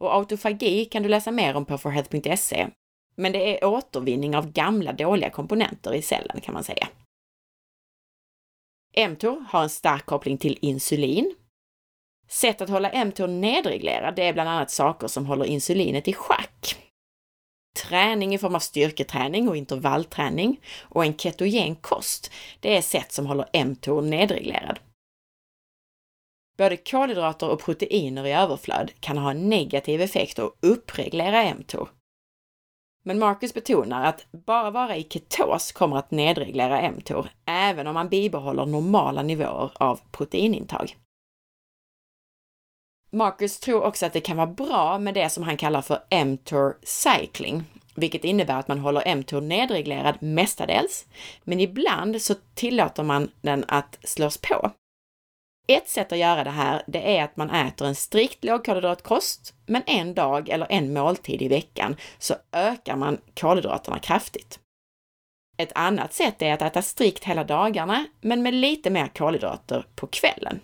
Och 0.00 0.14
autofagi 0.14 0.84
kan 0.84 1.02
du 1.02 1.08
läsa 1.08 1.30
mer 1.30 1.54
om 1.54 1.64
på 1.64 1.78
forhealth.se, 1.78 2.68
men 3.14 3.32
det 3.32 3.58
är 3.58 3.64
återvinning 3.64 4.36
av 4.36 4.52
gamla 4.52 4.92
dåliga 4.92 5.30
komponenter 5.30 5.94
i 5.94 6.02
cellen 6.02 6.40
kan 6.40 6.54
man 6.54 6.64
säga. 6.64 6.88
mTOR 9.08 9.44
har 9.48 9.62
en 9.62 9.70
stark 9.70 10.06
koppling 10.06 10.38
till 10.38 10.58
insulin 10.62 11.34
Sätt 12.32 12.60
att 12.60 12.68
hålla 12.68 13.04
mTOR 13.04 13.26
nedreglerad, 13.26 14.16
det 14.16 14.22
är 14.22 14.32
bland 14.32 14.48
annat 14.48 14.70
saker 14.70 15.08
som 15.08 15.26
håller 15.26 15.44
insulinet 15.44 16.08
i 16.08 16.12
schack. 16.12 16.76
Träning 17.88 18.34
i 18.34 18.38
form 18.38 18.54
av 18.54 18.58
styrketräning 18.58 19.48
och 19.48 19.56
intervallträning 19.56 20.60
och 20.80 21.04
en 21.04 21.16
ketogen 21.16 21.76
kost, 21.76 22.32
det 22.60 22.76
är 22.76 22.82
sätt 22.82 23.12
som 23.12 23.26
håller 23.26 23.64
mTOR 23.64 24.02
nedreglerad. 24.02 24.78
Både 26.58 26.76
kolhydrater 26.76 27.48
och 27.48 27.60
proteiner 27.60 28.26
i 28.26 28.32
överflöd 28.32 28.92
kan 29.00 29.18
ha 29.18 29.30
en 29.30 29.48
negativ 29.48 30.00
effekt 30.00 30.38
och 30.38 30.56
uppreglera 30.62 31.54
mTOR. 31.54 31.88
Men 33.02 33.18
Marcus 33.18 33.54
betonar 33.54 34.04
att 34.04 34.26
bara 34.32 34.70
vara 34.70 34.96
i 34.96 35.04
ketos 35.04 35.72
kommer 35.72 35.96
att 35.96 36.10
nedreglera 36.10 36.90
mTOR, 36.90 37.30
även 37.46 37.86
om 37.86 37.94
man 37.94 38.08
bibehåller 38.08 38.66
normala 38.66 39.22
nivåer 39.22 39.70
av 39.74 40.00
proteinintag. 40.10 40.96
Marcus 43.12 43.58
tror 43.58 43.82
också 43.82 44.06
att 44.06 44.12
det 44.12 44.20
kan 44.20 44.36
vara 44.36 44.46
bra 44.46 44.98
med 44.98 45.14
det 45.14 45.28
som 45.28 45.42
han 45.42 45.56
kallar 45.56 45.82
för 45.82 46.24
mTOR 46.24 46.76
cycling, 46.82 47.64
vilket 47.94 48.24
innebär 48.24 48.58
att 48.58 48.68
man 48.68 48.78
håller 48.78 49.14
mTOR 49.14 49.40
nedreglerad 49.40 50.22
mestadels, 50.22 51.06
men 51.44 51.60
ibland 51.60 52.22
så 52.22 52.34
tillåter 52.54 53.02
man 53.02 53.30
den 53.40 53.64
att 53.68 53.98
slås 54.04 54.38
på. 54.38 54.70
Ett 55.68 55.88
sätt 55.88 56.12
att 56.12 56.18
göra 56.18 56.44
det 56.44 56.50
här, 56.50 56.82
det 56.86 57.18
är 57.18 57.24
att 57.24 57.36
man 57.36 57.50
äter 57.50 57.86
en 57.86 57.94
strikt 57.94 58.44
lågkolhydratkost, 58.44 59.54
men 59.66 59.82
en 59.86 60.14
dag 60.14 60.48
eller 60.48 60.66
en 60.70 60.92
måltid 60.92 61.42
i 61.42 61.48
veckan 61.48 61.96
så 62.18 62.34
ökar 62.52 62.96
man 62.96 63.18
kolhydraterna 63.34 63.98
kraftigt. 63.98 64.58
Ett 65.58 65.72
annat 65.74 66.12
sätt 66.12 66.42
är 66.42 66.52
att 66.52 66.62
äta 66.62 66.82
strikt 66.82 67.24
hela 67.24 67.44
dagarna, 67.44 68.04
men 68.20 68.42
med 68.42 68.54
lite 68.54 68.90
mer 68.90 69.06
kolhydrater 69.06 69.86
på 69.94 70.06
kvällen. 70.06 70.60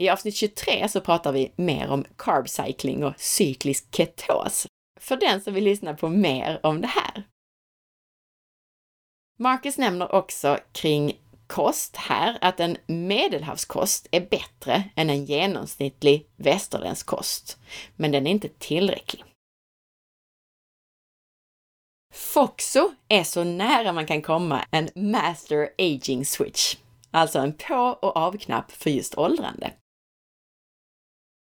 I 0.00 0.08
avsnitt 0.08 0.36
23 0.36 0.88
så 0.88 1.00
pratar 1.00 1.32
vi 1.32 1.52
mer 1.56 1.90
om 1.90 2.04
carb 2.16 2.48
cycling 2.48 3.04
och 3.04 3.20
cyklisk 3.20 3.96
ketos, 3.96 4.66
för 5.00 5.16
den 5.16 5.40
som 5.40 5.54
vill 5.54 5.64
lyssna 5.64 5.94
på 5.94 6.08
mer 6.08 6.60
om 6.62 6.80
det 6.80 6.86
här. 6.86 7.24
Marcus 9.38 9.78
nämner 9.78 10.14
också 10.14 10.58
kring 10.72 11.18
kost 11.46 11.96
här 11.96 12.38
att 12.40 12.60
en 12.60 12.76
medelhavskost 12.86 14.08
är 14.10 14.20
bättre 14.20 14.84
än 14.96 15.10
en 15.10 15.24
genomsnittlig 15.24 16.28
västerländsk 16.36 17.06
kost, 17.06 17.58
men 17.96 18.12
den 18.12 18.26
är 18.26 18.30
inte 18.30 18.48
tillräcklig. 18.48 19.24
Foxo 22.14 22.92
är 23.08 23.24
så 23.24 23.44
nära 23.44 23.92
man 23.92 24.06
kan 24.06 24.22
komma 24.22 24.64
en 24.70 24.88
Master 24.94 25.68
Aging 25.78 26.26
Switch, 26.26 26.76
alltså 27.10 27.38
en 27.38 27.52
på 27.52 27.98
och 28.02 28.16
avknapp 28.16 28.72
för 28.72 28.90
just 28.90 29.18
åldrande. 29.18 29.72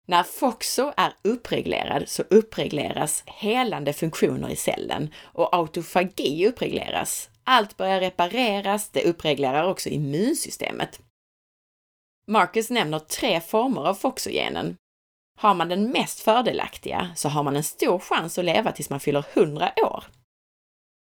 När 0.06 0.22
FOXO 0.22 0.92
är 0.96 1.14
uppreglerad 1.24 2.08
så 2.08 2.22
uppregleras 2.30 3.22
helande 3.26 3.92
funktioner 3.92 4.48
i 4.48 4.56
cellen 4.56 5.14
och 5.22 5.54
autofagi 5.54 6.46
uppregleras, 6.46 7.30
allt 7.44 7.76
börjar 7.76 8.00
repareras, 8.00 8.90
det 8.90 9.04
uppreglerar 9.04 9.68
också 9.68 9.88
immunsystemet. 9.88 11.00
Marcus 12.26 12.70
nämner 12.70 12.98
tre 12.98 13.40
former 13.40 13.80
av 13.80 13.94
foxogenen. 13.94 14.76
Har 15.38 15.54
man 15.54 15.68
den 15.68 15.90
mest 15.90 16.20
fördelaktiga 16.20 17.10
så 17.16 17.28
har 17.28 17.42
man 17.42 17.56
en 17.56 17.64
stor 17.64 17.98
chans 17.98 18.38
att 18.38 18.44
leva 18.44 18.72
tills 18.72 18.90
man 18.90 19.00
fyller 19.00 19.24
100 19.34 19.72
år. 19.76 20.04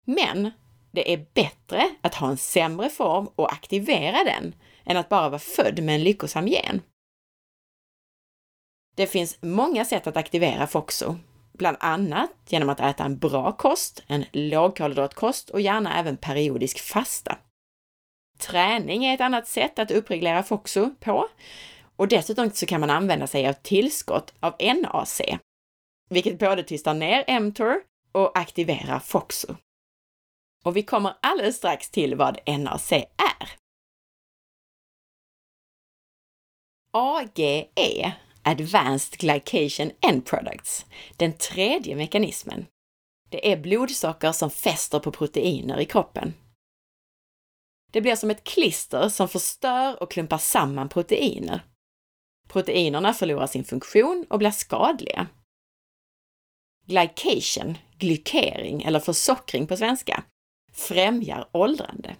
Men 0.05 0.51
det 0.91 1.13
är 1.13 1.25
bättre 1.33 1.89
att 2.01 2.15
ha 2.15 2.29
en 2.29 2.37
sämre 2.37 2.89
form 2.89 3.27
och 3.35 3.53
aktivera 3.53 4.23
den 4.23 4.55
än 4.85 4.97
att 4.97 5.09
bara 5.09 5.29
vara 5.29 5.39
född 5.39 5.83
med 5.83 5.95
en 5.95 6.03
lyckosam 6.03 6.47
gen. 6.47 6.81
Det 8.95 9.07
finns 9.07 9.37
många 9.41 9.85
sätt 9.85 10.07
att 10.07 10.17
aktivera 10.17 10.67
FOXO 10.67 11.15
bland 11.53 11.77
annat 11.79 12.31
genom 12.47 12.69
att 12.69 12.79
äta 12.79 13.03
en 13.03 13.17
bra 13.17 13.51
kost, 13.51 14.03
en 14.07 14.25
lågkolhydratkost 14.31 15.49
och 15.49 15.61
gärna 15.61 15.99
även 15.99 16.17
periodisk 16.17 16.79
fasta. 16.79 17.37
Träning 18.37 19.05
är 19.05 19.13
ett 19.13 19.21
annat 19.21 19.47
sätt 19.47 19.79
att 19.79 19.91
uppreglera 19.91 20.43
FOXO 20.43 20.89
på 20.99 21.27
och 21.95 22.07
dessutom 22.07 22.51
så 22.51 22.65
kan 22.65 22.81
man 22.81 22.89
använda 22.89 23.27
sig 23.27 23.47
av 23.47 23.53
tillskott 23.53 24.33
av 24.39 24.55
NAC, 24.59 25.21
vilket 26.09 26.39
både 26.39 26.63
tystar 26.63 26.93
ner 26.93 27.39
mTOR 27.39 27.81
och 28.11 28.37
aktiverar 28.37 28.99
FOXO. 28.99 29.55
Och 30.63 30.77
vi 30.77 30.83
kommer 30.83 31.13
alldeles 31.21 31.55
strax 31.55 31.89
till 31.89 32.15
vad 32.15 32.39
NAC 32.47 32.91
är. 32.91 33.05
AGE 36.91 38.15
Advanced 38.47 39.17
Glycation 39.19 39.91
End 40.01 40.25
Products, 40.25 40.85
den 41.17 41.33
tredje 41.33 41.95
mekanismen. 41.95 42.65
Det 43.29 43.51
är 43.51 43.57
blodsocker 43.57 44.31
som 44.31 44.49
fäster 44.49 44.99
på 44.99 45.11
proteiner 45.11 45.79
i 45.79 45.85
kroppen. 45.85 46.33
Det 47.91 48.01
blir 48.01 48.15
som 48.15 48.31
ett 48.31 48.43
klister 48.43 49.09
som 49.09 49.27
förstör 49.27 50.03
och 50.03 50.11
klumpar 50.11 50.37
samman 50.37 50.89
proteiner. 50.89 51.65
Proteinerna 52.47 53.13
förlorar 53.13 53.47
sin 53.47 53.63
funktion 53.63 54.25
och 54.29 54.39
blir 54.39 54.51
skadliga. 54.51 55.27
Glycation, 56.85 57.77
glykering 57.97 58.83
eller 58.83 58.99
försockring 58.99 59.67
på 59.67 59.77
svenska, 59.77 60.23
främjar 60.73 61.49
åldrande. 61.51 62.15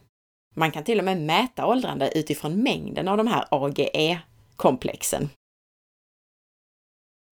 Man 0.55 0.71
kan 0.71 0.83
till 0.83 0.99
och 0.99 1.05
med 1.05 1.21
mäta 1.21 1.65
åldrande 1.65 2.17
utifrån 2.17 2.63
mängden 2.63 3.07
av 3.07 3.17
de 3.17 3.27
här 3.27 3.47
AGE-komplexen. 3.51 5.29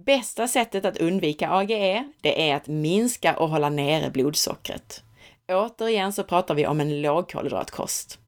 Bästa 0.03 0.47
sättet 0.47 0.86
att 0.86 0.97
undvika 0.97 1.49
AGE, 1.51 2.12
det 2.21 2.49
är 2.49 2.56
att 2.56 2.67
minska 2.67 3.38
och 3.38 3.49
hålla 3.49 3.69
nere 3.69 4.10
blodsockret. 4.10 5.03
Återigen 5.47 6.13
så 6.13 6.23
pratar 6.23 6.56
vi 6.56 6.67
om 6.67 6.79
en 6.79 7.01
lågkolhydratkost. 7.01 8.19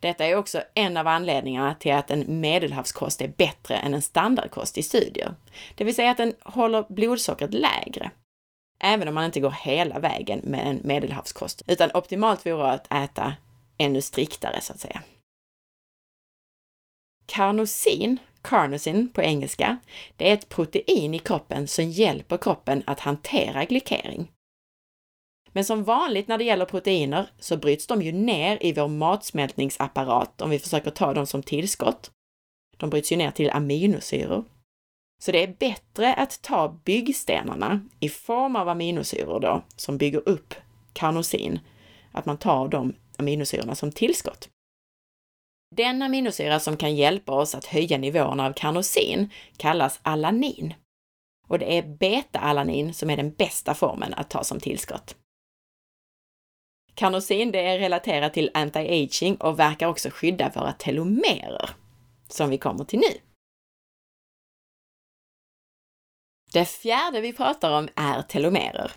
Detta 0.00 0.24
är 0.24 0.36
också 0.36 0.62
en 0.74 0.96
av 0.96 1.06
anledningarna 1.06 1.74
till 1.74 1.92
att 1.92 2.10
en 2.10 2.40
medelhavskost 2.40 3.20
är 3.20 3.28
bättre 3.28 3.76
än 3.76 3.94
en 3.94 4.02
standardkost 4.02 4.78
i 4.78 4.82
studier. 4.82 5.34
Det 5.74 5.84
vill 5.84 5.94
säga 5.94 6.10
att 6.10 6.16
den 6.16 6.34
håller 6.40 6.84
blodsockret 6.88 7.54
lägre. 7.54 8.10
Även 8.80 9.08
om 9.08 9.14
man 9.14 9.24
inte 9.24 9.40
går 9.40 9.50
hela 9.50 9.98
vägen 9.98 10.40
med 10.42 10.66
en 10.66 10.80
medelhavskost, 10.84 11.62
utan 11.66 11.90
optimalt 11.94 12.46
vore 12.46 12.70
att 12.70 12.92
äta 12.92 13.34
ännu 13.78 14.02
striktare 14.02 14.60
så 14.60 14.72
att 14.72 14.80
säga. 14.80 15.02
Carnosin 17.26 18.18
carnosin 18.44 19.08
på 19.08 19.22
engelska, 19.22 19.78
det 20.16 20.30
är 20.30 20.34
ett 20.34 20.48
protein 20.48 21.14
i 21.14 21.18
kroppen 21.18 21.68
som 21.68 21.84
hjälper 21.84 22.36
kroppen 22.36 22.82
att 22.86 23.00
hantera 23.00 23.64
glykering. 23.64 24.30
Men 25.52 25.64
som 25.64 25.84
vanligt 25.84 26.28
när 26.28 26.38
det 26.38 26.44
gäller 26.44 26.64
proteiner 26.64 27.30
så 27.38 27.56
bryts 27.56 27.86
de 27.86 28.02
ju 28.02 28.12
ner 28.12 28.58
i 28.60 28.72
vår 28.72 28.88
matsmältningsapparat 28.88 30.40
om 30.40 30.50
vi 30.50 30.58
försöker 30.58 30.90
ta 30.90 31.14
dem 31.14 31.26
som 31.26 31.42
tillskott. 31.42 32.10
De 32.76 32.90
bryts 32.90 33.12
ju 33.12 33.16
ner 33.16 33.30
till 33.30 33.50
aminosyror. 33.50 34.44
Så 35.22 35.32
det 35.32 35.42
är 35.42 35.56
bättre 35.58 36.14
att 36.14 36.42
ta 36.42 36.68
byggstenarna 36.84 37.80
i 38.00 38.08
form 38.08 38.56
av 38.56 38.68
aminosyror 38.68 39.40
då, 39.40 39.62
som 39.76 39.98
bygger 39.98 40.28
upp 40.28 40.54
karnosin, 40.92 41.60
att 42.12 42.26
man 42.26 42.38
tar 42.38 42.68
de 42.68 42.94
aminosyrorna 43.16 43.74
som 43.74 43.92
tillskott. 43.92 44.48
Den 45.76 46.02
aminosyra 46.02 46.60
som 46.60 46.76
kan 46.76 46.96
hjälpa 46.96 47.32
oss 47.32 47.54
att 47.54 47.64
höja 47.64 47.98
nivåerna 47.98 48.46
av 48.46 48.52
karnosin 48.52 49.30
kallas 49.56 50.00
alanin. 50.02 50.74
Och 51.48 51.58
det 51.58 51.78
är 51.78 51.82
beta-alanin 51.82 52.94
som 52.94 53.10
är 53.10 53.16
den 53.16 53.32
bästa 53.32 53.74
formen 53.74 54.14
att 54.14 54.30
ta 54.30 54.44
som 54.44 54.60
tillskott. 54.60 55.16
Karnosin 56.94 57.52
det 57.52 57.60
är 57.60 57.78
relaterat 57.78 58.34
till 58.34 58.50
anti-aging 58.54 59.36
och 59.36 59.58
verkar 59.58 59.86
också 59.86 60.10
skydda 60.12 60.52
våra 60.54 60.72
telomerer, 60.72 61.70
som 62.28 62.50
vi 62.50 62.58
kommer 62.58 62.84
till 62.84 62.98
nu. 62.98 63.20
Det 66.52 66.64
fjärde 66.64 67.20
vi 67.20 67.32
pratar 67.32 67.78
om 67.78 67.88
är 67.96 68.22
telomerer. 68.22 68.92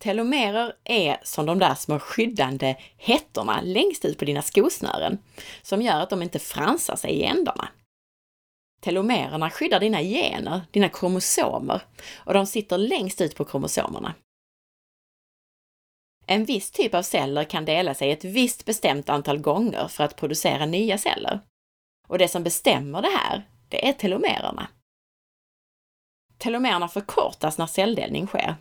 Telomerer 0.00 0.72
är 0.84 1.20
som 1.22 1.46
de 1.46 1.58
där 1.58 1.74
små 1.74 1.98
skyddande 1.98 2.76
hettorna 2.96 3.60
längst 3.60 4.04
ut 4.04 4.18
på 4.18 4.24
dina 4.24 4.42
skosnören, 4.42 5.18
som 5.62 5.82
gör 5.82 6.00
att 6.00 6.10
de 6.10 6.22
inte 6.22 6.38
fransar 6.38 6.96
sig 6.96 7.10
i 7.10 7.22
ändarna. 7.22 7.68
Telomererna 8.80 9.50
skyddar 9.50 9.80
dina 9.80 10.02
gener, 10.02 10.60
dina 10.70 10.88
kromosomer, 10.88 11.82
och 12.16 12.34
de 12.34 12.46
sitter 12.46 12.78
längst 12.78 13.20
ut 13.20 13.36
på 13.36 13.44
kromosomerna. 13.44 14.14
En 16.26 16.44
viss 16.44 16.70
typ 16.70 16.94
av 16.94 17.02
celler 17.02 17.44
kan 17.44 17.64
dela 17.64 17.94
sig 17.94 18.10
ett 18.10 18.24
visst 18.24 18.64
bestämt 18.64 19.08
antal 19.08 19.38
gånger 19.38 19.88
för 19.88 20.04
att 20.04 20.16
producera 20.16 20.66
nya 20.66 20.98
celler. 20.98 21.40
Och 22.08 22.18
det 22.18 22.28
som 22.28 22.42
bestämmer 22.42 23.02
det 23.02 23.18
här, 23.18 23.48
det 23.68 23.88
är 23.88 23.92
telomererna. 23.92 24.68
Telomererna 26.38 26.88
förkortas 26.88 27.58
när 27.58 27.66
celldelning 27.66 28.26
sker 28.26 28.56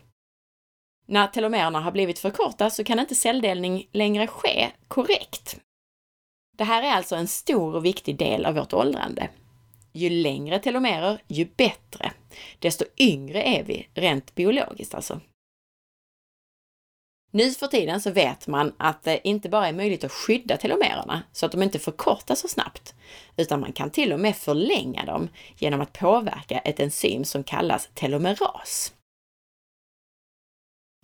när 1.10 1.28
telomererna 1.28 1.80
har 1.80 1.91
blivit 1.91 2.19
för 2.19 2.30
korta 2.30 2.69
så 2.69 2.84
kan 2.84 3.00
inte 3.00 3.15
celldelning 3.15 3.88
längre 3.91 4.28
ske 4.28 4.72
korrekt. 4.88 5.60
Det 6.58 6.63
här 6.63 6.84
är 6.84 6.91
alltså 6.91 7.15
en 7.15 7.28
stor 7.28 7.76
och 7.76 7.86
viktig 7.86 8.17
del 8.17 8.45
av 8.45 8.56
vårt 8.56 8.74
åldrande. 8.74 9.30
ju 9.93 10.10
längre 10.10 10.60
telomerer, 10.60 11.22
ju 11.28 11.45
bättre. 11.45 12.12
Desto 12.60 12.86
yngre 12.98 13.43
är 13.43 13.63
vi, 13.63 13.88
rent 13.93 14.36
biologiskt 14.36 14.95
alltså. 14.95 15.19
Nu 17.32 17.52
för 17.52 17.67
tiden 17.67 18.02
så 18.02 18.12
vet 18.12 18.48
man 18.48 18.74
att 18.78 19.04
det 19.04 19.28
inte 19.28 19.50
bara 19.50 19.67
är 19.67 19.74
möjligt 19.74 20.04
att 20.04 20.12
skydda 20.12 20.58
telomererna 20.58 21.24
så 21.32 21.45
att 21.45 21.52
de 21.52 21.63
inte 21.63 21.80
förkortas 21.80 22.39
så 22.39 22.48
snabbt, 22.48 22.95
utan 23.38 23.60
man 23.60 23.74
kan 23.74 23.89
till 23.89 24.13
och 24.13 24.19
med 24.19 24.36
förlänga 24.36 25.06
dem 25.06 25.30
genom 25.58 25.82
att 25.82 25.93
påverka 25.93 26.60
ett 26.60 26.80
enzym 26.80 27.26
som 27.26 27.43
kallas 27.43 27.89
telomeras. 27.93 28.93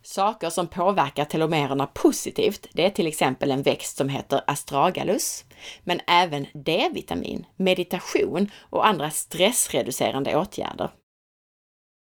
Saker 0.06 0.50
som 0.50 0.68
påverkar 0.68 1.26
telomererna 1.26 1.88
positivt, 1.88 2.68
det 2.74 2.86
är 2.86 2.90
till 2.90 3.08
exempel 3.08 3.52
en 3.52 3.62
växt 3.62 3.98
som 3.98 4.10
heter 4.10 4.42
astragalus, 4.48 5.46
men 5.84 6.00
även 6.08 6.48
D-vitamin, 6.54 7.46
meditation 7.56 8.52
och 8.70 8.88
andra 8.88 9.10
stressreducerande 9.10 10.36
åtgärder. 10.36 10.92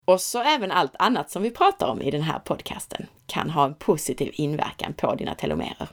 Och 0.06 0.22
så 0.22 0.42
även 0.42 0.72
allt 0.72 0.96
annat 1.00 1.32
som 1.32 1.44
vi 1.44 1.52
pratar 1.52 1.88
om 1.88 2.02
i 2.02 2.12
den 2.12 2.22
här 2.22 2.40
podcasten 2.40 3.08
kan 3.28 3.50
ha 3.50 3.66
en 3.66 3.76
positiv 3.76 4.32
inverkan 4.34 4.94
på 4.94 5.16
dina 5.16 5.36
telomerer. 5.36 5.90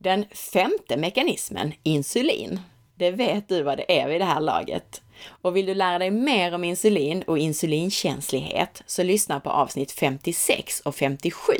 Den 0.00 0.28
femte 0.28 0.96
mekanismen, 0.96 1.72
insulin, 1.82 2.60
det 2.94 3.10
vet 3.10 3.48
du 3.48 3.62
vad 3.62 3.78
det 3.78 4.00
är 4.00 4.08
vid 4.08 4.20
det 4.20 4.24
här 4.24 4.40
laget. 4.40 5.02
Och 5.26 5.56
vill 5.56 5.66
du 5.66 5.74
lära 5.74 5.98
dig 5.98 6.10
mer 6.10 6.54
om 6.54 6.64
insulin 6.64 7.22
och 7.22 7.38
insulinkänslighet 7.38 8.82
så 8.86 9.02
lyssna 9.02 9.40
på 9.40 9.50
avsnitt 9.50 9.92
56 9.92 10.80
och 10.80 10.94
57. 10.94 11.52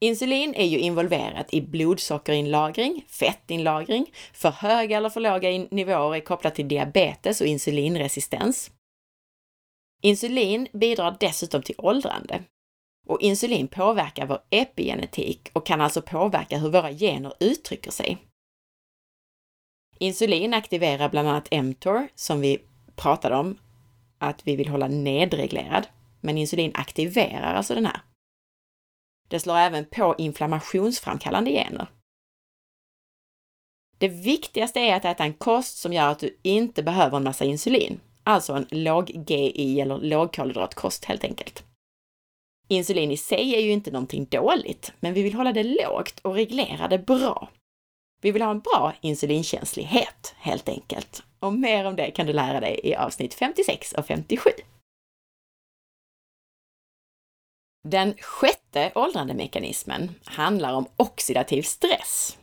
Insulin 0.00 0.54
är 0.54 0.66
ju 0.66 0.78
involverat 0.78 1.54
i 1.54 1.62
blodsockerinlagring, 1.62 3.04
fettinlagring, 3.08 4.12
för 4.32 4.50
höga 4.50 4.96
eller 4.96 5.10
för 5.10 5.20
låga 5.20 5.50
nivåer 5.70 6.16
är 6.16 6.20
kopplat 6.20 6.54
till 6.54 6.68
diabetes 6.68 7.40
och 7.40 7.46
insulinresistens. 7.46 8.70
Insulin 10.02 10.68
bidrar 10.72 11.16
dessutom 11.20 11.62
till 11.62 11.74
åldrande. 11.78 12.42
Och 13.06 13.20
insulin 13.20 13.68
påverkar 13.68 14.26
vår 14.26 14.40
epigenetik 14.50 15.50
och 15.52 15.66
kan 15.66 15.80
alltså 15.80 16.02
påverka 16.02 16.58
hur 16.58 16.70
våra 16.70 16.92
gener 16.92 17.32
uttrycker 17.40 17.90
sig. 17.90 18.18
Insulin 20.00 20.54
aktiverar 20.54 21.08
bland 21.08 21.28
annat 21.28 21.52
mTOR, 21.64 22.08
som 22.14 22.40
vi 22.40 22.58
pratade 22.96 23.36
om 23.36 23.58
att 24.18 24.46
vi 24.46 24.56
vill 24.56 24.68
hålla 24.68 24.88
nedreglerad. 24.88 25.86
Men 26.20 26.38
insulin 26.38 26.72
aktiverar 26.74 27.54
alltså 27.54 27.74
den 27.74 27.86
här. 27.86 28.00
Det 29.28 29.40
slår 29.40 29.56
även 29.56 29.84
på 29.84 30.14
inflammationsframkallande 30.18 31.50
gener. 31.50 31.86
Det 33.98 34.08
viktigaste 34.08 34.80
är 34.80 34.96
att 34.96 35.04
äta 35.04 35.24
en 35.24 35.34
kost 35.34 35.78
som 35.78 35.92
gör 35.92 36.10
att 36.10 36.18
du 36.18 36.38
inte 36.42 36.82
behöver 36.82 37.16
en 37.16 37.24
massa 37.24 37.44
insulin, 37.44 38.00
alltså 38.24 38.52
en 38.52 38.66
låg-GI 38.70 39.80
eller 39.80 39.98
lågkolhydratkost 39.98 41.04
helt 41.04 41.24
enkelt. 41.24 41.64
Insulin 42.68 43.10
i 43.10 43.16
sig 43.16 43.54
är 43.54 43.60
ju 43.60 43.70
inte 43.70 43.90
någonting 43.90 44.24
dåligt, 44.24 44.92
men 45.00 45.14
vi 45.14 45.22
vill 45.22 45.34
hålla 45.34 45.52
det 45.52 45.62
lågt 45.62 46.20
och 46.20 46.34
reglera 46.34 46.88
det 46.88 46.98
bra. 46.98 47.48
Vi 48.20 48.30
vill 48.30 48.42
ha 48.42 48.50
en 48.50 48.60
bra 48.60 48.94
insulinkänslighet 49.00 50.34
helt 50.38 50.68
enkelt. 50.68 51.22
Och 51.40 51.52
mer 51.52 51.84
om 51.84 51.96
det 51.96 52.10
kan 52.10 52.26
du 52.26 52.32
lära 52.32 52.60
dig 52.60 52.80
i 52.84 52.94
avsnitt 52.94 53.34
56 53.34 53.92
och 53.92 54.06
57. 54.06 54.50
Den 57.88 58.14
sjätte 58.20 58.92
åldrandemekanismen 58.94 60.14
handlar 60.24 60.72
om 60.74 60.86
oxidativ 60.96 61.62
stress. 61.62 62.38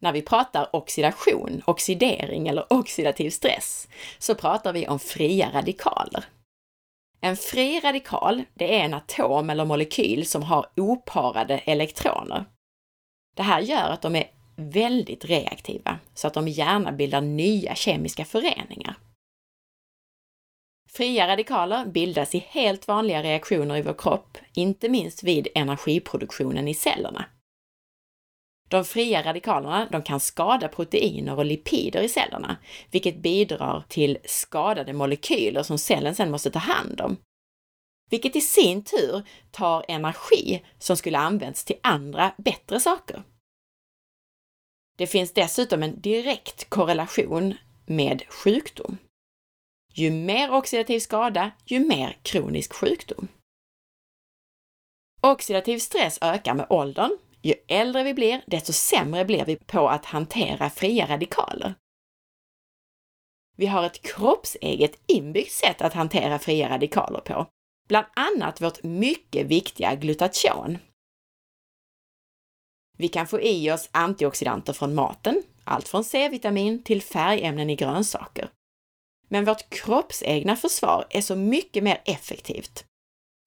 När 0.00 0.12
vi 0.12 0.22
pratar 0.22 0.76
oxidation, 0.76 1.62
oxidering 1.66 2.48
eller 2.48 2.72
oxidativ 2.72 3.30
stress 3.30 3.88
så 4.18 4.34
pratar 4.34 4.72
vi 4.72 4.88
om 4.88 4.98
fria 4.98 5.50
radikaler. 5.52 6.24
En 7.20 7.36
fri 7.36 7.80
radikal, 7.80 8.42
det 8.54 8.80
är 8.80 8.84
en 8.84 8.94
atom 8.94 9.50
eller 9.50 9.64
molekyl 9.64 10.26
som 10.26 10.42
har 10.42 10.66
oparade 10.76 11.58
elektroner. 11.58 12.44
Det 13.36 13.42
här 13.42 13.60
gör 13.60 13.90
att 13.90 14.02
de 14.02 14.16
är 14.16 14.30
väldigt 14.56 15.24
reaktiva, 15.24 15.98
så 16.14 16.26
att 16.26 16.34
de 16.34 16.48
gärna 16.48 16.92
bildar 16.92 17.20
nya 17.20 17.74
kemiska 17.74 18.24
föreningar. 18.24 18.96
Fria 20.88 21.28
radikaler 21.28 21.86
bildas 21.86 22.34
i 22.34 22.38
helt 22.38 22.88
vanliga 22.88 23.22
reaktioner 23.22 23.76
i 23.76 23.82
vår 23.82 23.94
kropp, 23.98 24.38
inte 24.54 24.88
minst 24.88 25.22
vid 25.22 25.48
energiproduktionen 25.54 26.68
i 26.68 26.74
cellerna. 26.74 27.24
De 28.68 28.84
fria 28.84 29.22
radikalerna 29.22 29.88
de 29.92 30.02
kan 30.02 30.20
skada 30.20 30.68
proteiner 30.68 31.38
och 31.38 31.44
lipider 31.44 32.02
i 32.02 32.08
cellerna, 32.08 32.56
vilket 32.90 33.16
bidrar 33.16 33.84
till 33.88 34.18
skadade 34.24 34.92
molekyler 34.92 35.62
som 35.62 35.78
cellen 35.78 36.14
sedan 36.14 36.30
måste 36.30 36.50
ta 36.50 36.58
hand 36.58 37.00
om. 37.00 37.16
Vilket 38.10 38.36
i 38.36 38.40
sin 38.40 38.84
tur 38.84 39.22
tar 39.50 39.84
energi 39.88 40.64
som 40.78 40.96
skulle 40.96 41.18
använts 41.18 41.64
till 41.64 41.76
andra, 41.82 42.34
bättre 42.38 42.80
saker. 42.80 43.22
Det 44.98 45.06
finns 45.06 45.32
dessutom 45.32 45.82
en 45.82 46.00
direkt 46.00 46.70
korrelation 46.70 47.54
med 47.86 48.22
sjukdom. 48.28 48.98
Ju 49.94 50.10
mer 50.10 50.52
oxidativ 50.52 51.00
skada, 51.00 51.50
ju 51.64 51.80
mer 51.80 52.18
kronisk 52.22 52.72
sjukdom. 52.72 53.28
Oxidativ 55.20 55.78
stress 55.78 56.18
ökar 56.22 56.54
med 56.54 56.66
åldern. 56.70 57.18
Ju 57.42 57.54
äldre 57.68 58.02
vi 58.02 58.14
blir, 58.14 58.42
desto 58.46 58.72
sämre 58.72 59.24
blir 59.24 59.44
vi 59.44 59.56
på 59.56 59.88
att 59.88 60.04
hantera 60.04 60.70
fria 60.70 61.06
radikaler. 61.06 61.74
Vi 63.56 63.66
har 63.66 63.84
ett 63.86 64.02
kroppseget 64.02 65.00
inbyggt 65.06 65.52
sätt 65.52 65.82
att 65.82 65.94
hantera 65.94 66.38
fria 66.38 66.68
radikaler 66.68 67.20
på, 67.20 67.46
bland 67.88 68.06
annat 68.14 68.60
vårt 68.60 68.82
mycket 68.82 69.46
viktiga 69.46 69.94
glutation. 69.94 70.78
Vi 72.98 73.08
kan 73.08 73.26
få 73.26 73.40
i 73.40 73.70
oss 73.70 73.88
antioxidanter 73.92 74.72
från 74.72 74.94
maten, 74.94 75.42
allt 75.64 75.88
från 75.88 76.04
C-vitamin 76.04 76.82
till 76.82 77.02
färgämnen 77.02 77.70
i 77.70 77.76
grönsaker. 77.76 78.50
Men 79.28 79.44
vårt 79.44 79.70
kroppsegna 79.70 80.56
försvar 80.56 81.06
är 81.10 81.20
så 81.20 81.36
mycket 81.36 81.82
mer 81.82 82.02
effektivt. 82.04 82.84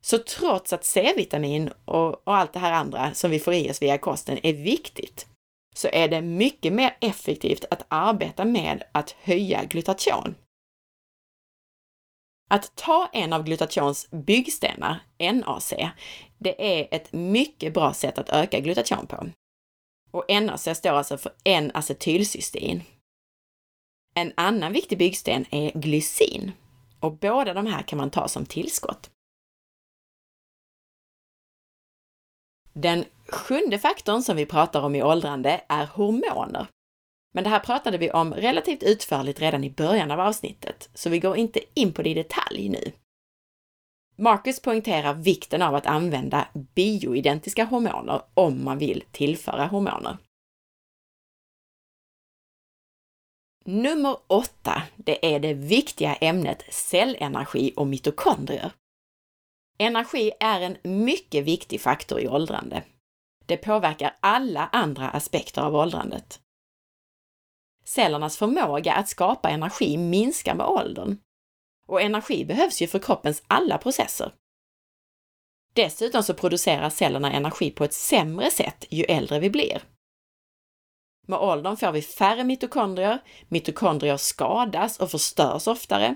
Så 0.01 0.17
trots 0.17 0.73
att 0.73 0.85
C-vitamin 0.85 1.69
och, 1.85 2.27
och, 2.27 2.37
allt 2.37 2.53
det 2.53 2.59
här 2.59 2.71
andra 2.71 3.13
som 3.13 3.31
vi 3.31 3.39
får 3.39 3.53
i 3.53 3.71
oss 3.71 3.81
via 3.81 3.97
kosten 3.97 4.39
är 4.43 4.53
viktigt, 4.53 5.27
så 5.75 5.87
är 5.87 6.07
det 6.07 6.21
mycket 6.21 6.73
mer 6.73 6.97
effektivt 7.01 7.65
att 7.69 7.85
arbeta 7.87 8.45
med 8.45 8.83
att 8.91 9.11
höja 9.11 9.63
glutation. 9.63 10.35
Att 12.51 12.75
ta 12.75 13.09
en 13.13 13.33
av 13.33 13.43
glutations 13.43 14.11
byggstenar, 14.11 14.99
NAC, 15.19 15.73
det 16.37 16.79
är 16.79 16.87
ett 16.91 17.13
mycket 17.13 17.73
bra 17.73 17.93
sätt 17.93 18.17
att 18.17 18.29
öka 18.29 18.59
glutation 18.59 19.07
på. 19.07 19.29
Och 20.11 20.25
NAC 20.29 20.67
står 20.75 20.89
alltså 20.89 21.17
för 21.17 21.31
N-acetylcystein. 21.43 22.81
En 24.15 24.33
annan 24.37 24.73
viktig 24.73 24.97
byggsten 24.97 25.45
är 25.51 25.71
glycin 25.71 26.51
och 26.99 27.17
båda 27.17 27.53
de 27.53 27.65
här 27.65 27.81
kan 27.81 27.97
man 27.97 28.11
ta 28.11 28.27
som 28.27 28.45
tillskott. 28.45 29.09
Den 32.73 33.05
sjunde 33.27 33.79
faktorn 33.79 34.21
som 34.21 34.35
vi 34.37 34.45
pratar 34.45 34.81
om 34.81 34.95
i 34.95 35.03
åldrande 35.03 35.61
är 35.69 35.85
hormoner. 35.85 36.67
Men 37.33 37.43
det 37.43 37.49
här 37.49 37.59
pratade 37.59 37.97
vi 37.97 38.11
om 38.11 38.33
relativt 38.33 38.83
utförligt 38.83 39.41
redan 39.41 39.63
i 39.63 39.69
början 39.69 40.11
av 40.11 40.19
avsnittet, 40.19 40.89
så 40.93 41.09
vi 41.09 41.19
går 41.19 41.37
inte 41.37 41.59
in 41.73 41.93
på 41.93 42.01
det 42.01 42.09
i 42.09 42.13
detalj 42.13 42.69
nu. 42.69 42.91
Marcus 44.15 44.59
poängterar 44.59 45.13
vikten 45.13 45.61
av 45.61 45.75
att 45.75 45.85
använda 45.85 46.47
bioidentiska 46.53 47.63
hormoner 47.65 48.21
om 48.33 48.63
man 48.63 48.77
vill 48.77 49.03
tillföra 49.11 49.67
hormoner. 49.67 50.17
Nummer 53.65 54.17
åtta, 54.27 54.83
det 54.95 55.35
är 55.35 55.39
det 55.39 55.53
viktiga 55.53 56.15
ämnet 56.15 56.73
cellenergi 56.73 57.73
och 57.75 57.87
mitokondrier. 57.87 58.71
Energi 59.77 60.31
är 60.39 60.61
en 60.61 60.77
mycket 60.83 61.45
viktig 61.45 61.81
faktor 61.81 62.19
i 62.19 62.27
åldrande. 62.27 62.83
Det 63.45 63.57
påverkar 63.57 64.17
alla 64.19 64.67
andra 64.67 65.09
aspekter 65.09 65.61
av 65.61 65.75
åldrandet. 65.75 66.41
Cellernas 67.89 68.37
förmåga 68.37 68.93
att 68.93 69.09
skapa 69.09 69.49
energi 69.49 69.97
minskar 69.97 70.55
med 70.55 70.65
åldern. 70.65 71.17
Och 71.87 72.01
energi 72.01 72.45
behövs 72.45 72.81
ju 72.81 72.87
för 72.87 72.99
kroppens 72.99 73.43
alla 73.47 73.77
processer. 73.77 74.33
Dessutom 75.73 76.23
så 76.23 76.33
producerar 76.33 76.89
cellerna 76.89 77.31
energi 77.31 77.71
på 77.71 77.83
ett 77.83 77.93
sämre 77.93 78.51
sätt 78.51 78.85
ju 78.89 79.03
äldre 79.03 79.39
vi 79.39 79.49
blir. 79.49 79.81
Med 81.27 81.39
åldern 81.39 81.77
får 81.77 81.91
vi 81.91 82.01
färre 82.01 82.43
mitokondrier, 82.43 83.19
mitokondrier 83.47 84.17
skadas 84.17 84.99
och 84.99 85.11
förstörs 85.11 85.67
oftare. 85.67 86.15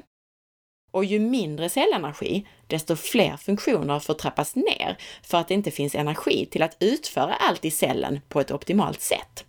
Och 0.91 1.05
ju 1.05 1.19
mindre 1.19 1.69
cellenergi, 1.69 2.47
desto 2.67 2.95
fler 2.95 3.37
funktioner 3.37 3.99
får 3.99 4.13
trappas 4.13 4.55
ner 4.55 4.97
för 5.23 5.37
att 5.37 5.47
det 5.47 5.53
inte 5.53 5.71
finns 5.71 5.95
energi 5.95 6.45
till 6.45 6.63
att 6.63 6.77
utföra 6.79 7.33
allt 7.33 7.65
i 7.65 7.71
cellen 7.71 8.21
på 8.29 8.39
ett 8.39 8.51
optimalt 8.51 9.01
sätt. 9.01 9.45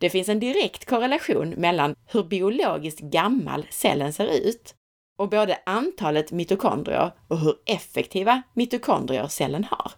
Det 0.00 0.10
finns 0.10 0.28
en 0.28 0.40
direkt 0.40 0.84
korrelation 0.84 1.50
mellan 1.50 1.94
hur 2.06 2.24
biologiskt 2.24 3.00
gammal 3.00 3.66
cellen 3.70 4.12
ser 4.12 4.26
ut 4.26 4.74
och 5.18 5.28
både 5.28 5.60
antalet 5.66 6.32
mitokondrier 6.32 7.12
och 7.28 7.38
hur 7.38 7.56
effektiva 7.66 8.42
mitokondrier 8.54 9.28
cellen 9.28 9.64
har. 9.64 9.92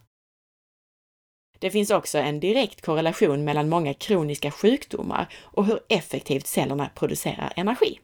Det 1.58 1.70
finns 1.70 1.90
också 1.90 2.18
en 2.18 2.40
direkt 2.40 2.80
korrelation 2.80 3.44
mellan 3.44 3.68
många 3.68 3.94
kroniska 3.94 4.50
sjukdomar 4.50 5.28
och 5.42 5.66
hur 5.66 5.80
effektivt 5.88 6.46
cellerna 6.46 6.90
producerar 6.94 7.52
energi. 7.56 8.00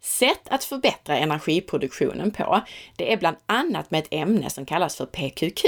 Sätt 0.00 0.48
att 0.48 0.64
förbättra 0.64 1.16
energiproduktionen 1.16 2.30
på, 2.30 2.60
det 2.96 3.12
är 3.12 3.16
bland 3.16 3.36
annat 3.46 3.90
med 3.90 4.00
ett 4.00 4.08
ämne 4.10 4.50
som 4.50 4.66
kallas 4.66 4.96
för 4.96 5.06
PQQ. 5.06 5.64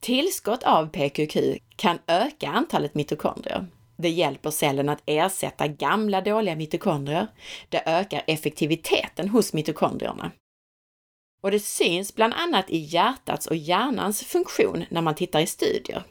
Tillskott 0.00 0.62
av 0.62 0.86
PQQ 0.86 1.36
kan 1.76 1.98
öka 2.06 2.48
antalet 2.48 2.94
mitokondrier. 2.94 3.66
Det 3.96 4.10
hjälper 4.10 4.50
cellen 4.50 4.88
att 4.88 5.02
ersätta 5.06 5.66
gamla 5.68 6.20
dåliga 6.20 6.56
mitokondrier. 6.56 7.26
Det 7.68 7.82
ökar 7.86 8.22
effektiviteten 8.26 9.28
hos 9.28 9.52
mitokondrierna. 9.52 10.30
Och 11.42 11.50
det 11.50 11.60
syns 11.60 12.14
bland 12.14 12.34
annat 12.34 12.70
i 12.70 12.78
hjärtats 12.78 13.46
och 13.46 13.56
hjärnans 13.56 14.24
funktion 14.24 14.84
när 14.88 15.02
man 15.02 15.14
tittar 15.14 15.40
i 15.40 15.46
studier. 15.46 16.02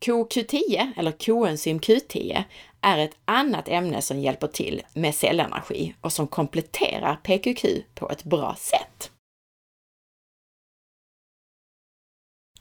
CoQ10, 0.00 0.92
eller 0.96 1.12
koenzym 1.12 1.80
Q10, 1.80 2.44
är 2.80 2.98
ett 2.98 3.16
annat 3.24 3.68
ämne 3.68 4.02
som 4.02 4.20
hjälper 4.20 4.46
till 4.46 4.82
med 4.94 5.14
cellenergi 5.14 5.94
och 6.00 6.12
som 6.12 6.26
kompletterar 6.26 7.16
PQQ 7.16 7.64
på 7.94 8.10
ett 8.10 8.24
bra 8.24 8.54
sätt. 8.58 9.10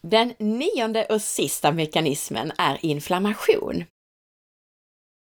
Den 0.01 0.33
nionde 0.39 1.05
och 1.05 1.21
sista 1.21 1.71
mekanismen 1.71 2.51
är 2.57 2.85
inflammation. 2.85 3.83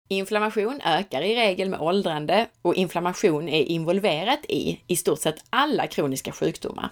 Inflammation 0.09 0.81
ökar 0.85 1.23
i 1.23 1.37
regel 1.37 1.71
med 1.71 1.81
åldrande 1.81 2.49
och 2.63 2.75
inflammation 2.75 3.49
är 3.49 3.63
involverat 3.63 4.45
i 4.49 4.81
i 4.87 4.97
stort 4.97 5.21
sett 5.21 5.45
alla 5.51 5.87
kroniska 5.87 6.33
sjukdomar. 6.33 6.91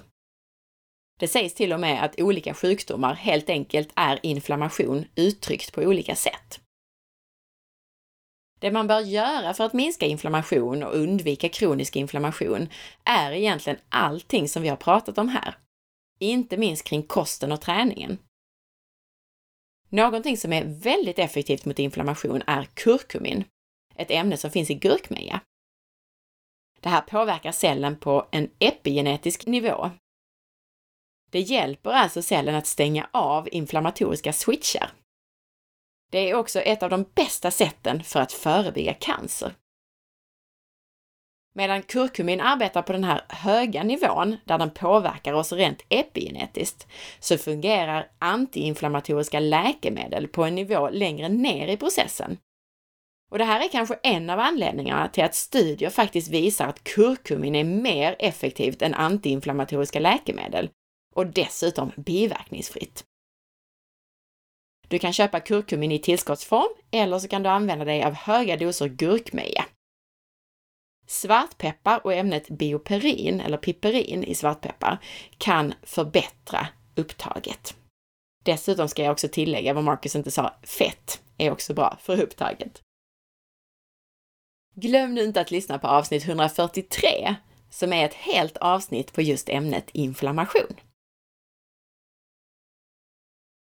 Det 1.20 1.28
sägs 1.28 1.54
till 1.54 1.72
och 1.72 1.80
med 1.80 2.04
att 2.04 2.20
olika 2.20 2.54
sjukdomar 2.54 3.14
helt 3.14 3.50
enkelt 3.50 3.92
är 3.96 4.18
inflammation 4.22 5.04
uttryckt 5.14 5.72
på 5.72 5.80
olika 5.80 6.16
sätt. 6.16 6.60
Det 8.60 8.70
man 8.70 8.86
bör 8.86 9.00
göra 9.00 9.54
för 9.54 9.64
att 9.64 9.72
minska 9.72 10.06
inflammation 10.06 10.82
och 10.82 10.94
undvika 10.94 11.48
kronisk 11.48 11.96
inflammation 11.96 12.68
är 13.04 13.32
egentligen 13.32 13.78
allting 13.88 14.48
som 14.48 14.62
vi 14.62 14.68
har 14.68 14.76
pratat 14.76 15.18
om 15.18 15.28
här. 15.28 15.56
Inte 16.22 16.56
minst 16.56 16.84
kring 16.84 17.02
kosten 17.02 17.52
och 17.52 17.60
träningen. 17.60 18.18
Någonting 19.88 20.36
som 20.36 20.52
är 20.52 20.64
väldigt 20.64 21.18
effektivt 21.18 21.64
mot 21.64 21.78
inflammation 21.78 22.42
är 22.46 22.64
kurkumin, 22.64 23.44
ett 23.96 24.10
ämne 24.10 24.36
som 24.36 24.50
finns 24.50 24.70
i 24.70 24.74
gurkmeja. 24.74 25.40
Det 26.80 26.88
här 26.88 27.00
påverkar 27.00 27.52
cellen 27.52 27.98
på 27.98 28.28
en 28.30 28.50
epigenetisk 28.58 29.46
nivå. 29.46 29.90
Det 31.30 31.40
hjälper 31.40 31.90
alltså 31.90 32.22
cellen 32.22 32.54
att 32.54 32.66
stänga 32.66 33.08
av 33.12 33.48
inflammatoriska 33.52 34.32
switchar. 34.32 34.92
Det 36.10 36.18
är 36.18 36.34
också 36.34 36.60
ett 36.60 36.82
av 36.82 36.90
de 36.90 37.02
bästa 37.14 37.50
sätten 37.50 38.02
för 38.02 38.20
att 38.20 38.32
förebygga 38.32 38.94
cancer. 38.94 39.54
Medan 41.54 41.82
kurkumin 41.82 42.40
arbetar 42.40 42.82
på 42.82 42.92
den 42.92 43.04
här 43.04 43.24
höga 43.28 43.82
nivån, 43.82 44.36
där 44.44 44.58
den 44.58 44.70
påverkar 44.70 45.32
oss 45.32 45.52
rent 45.52 45.82
epigenetiskt, 45.88 46.86
så 47.20 47.38
fungerar 47.38 48.10
antiinflammatoriska 48.18 49.40
läkemedel 49.40 50.28
på 50.28 50.44
en 50.44 50.54
nivå 50.54 50.90
längre 50.90 51.28
ner 51.28 51.68
i 51.68 51.76
processen. 51.76 52.38
Och 53.30 53.38
det 53.38 53.44
här 53.44 53.64
är 53.64 53.68
kanske 53.68 53.98
en 54.02 54.30
av 54.30 54.40
anledningarna 54.40 55.08
till 55.08 55.24
att 55.24 55.34
studier 55.34 55.90
faktiskt 55.90 56.28
visar 56.28 56.66
att 56.66 56.84
kurkumin 56.84 57.54
är 57.54 57.64
mer 57.64 58.16
effektivt 58.18 58.82
än 58.82 58.94
antiinflammatoriska 58.94 60.00
läkemedel 60.00 60.70
och 61.14 61.26
dessutom 61.26 61.92
biverkningsfritt. 61.96 63.04
Du 64.88 64.98
kan 64.98 65.12
köpa 65.12 65.40
kurkumin 65.40 65.92
i 65.92 65.98
tillskottsform 65.98 66.74
eller 66.90 67.18
så 67.18 67.28
kan 67.28 67.42
du 67.42 67.48
använda 67.48 67.84
dig 67.84 68.04
av 68.04 68.14
höga 68.14 68.56
doser 68.56 68.88
gurkmeja. 68.88 69.64
Svartpeppar 71.06 72.00
och 72.04 72.12
ämnet 72.12 72.48
bioperin, 72.48 73.40
eller 73.40 73.56
piperin 73.56 74.24
i 74.24 74.34
svartpeppar, 74.34 74.98
kan 75.38 75.74
förbättra 75.82 76.68
upptaget. 76.94 77.76
Dessutom 78.44 78.88
ska 78.88 79.02
jag 79.02 79.12
också 79.12 79.28
tillägga 79.28 79.74
vad 79.74 79.84
Marcus 79.84 80.16
inte 80.16 80.30
sa, 80.30 80.54
fett 80.62 81.22
är 81.38 81.50
också 81.50 81.74
bra 81.74 81.98
för 82.00 82.22
upptaget. 82.22 82.82
Glöm 84.74 85.14
nu 85.14 85.24
inte 85.24 85.40
att 85.40 85.50
lyssna 85.50 85.78
på 85.78 85.88
avsnitt 85.88 86.24
143, 86.24 87.34
som 87.70 87.92
är 87.92 88.04
ett 88.04 88.14
helt 88.14 88.56
avsnitt 88.56 89.12
på 89.12 89.22
just 89.22 89.48
ämnet 89.48 89.90
inflammation. 89.92 90.76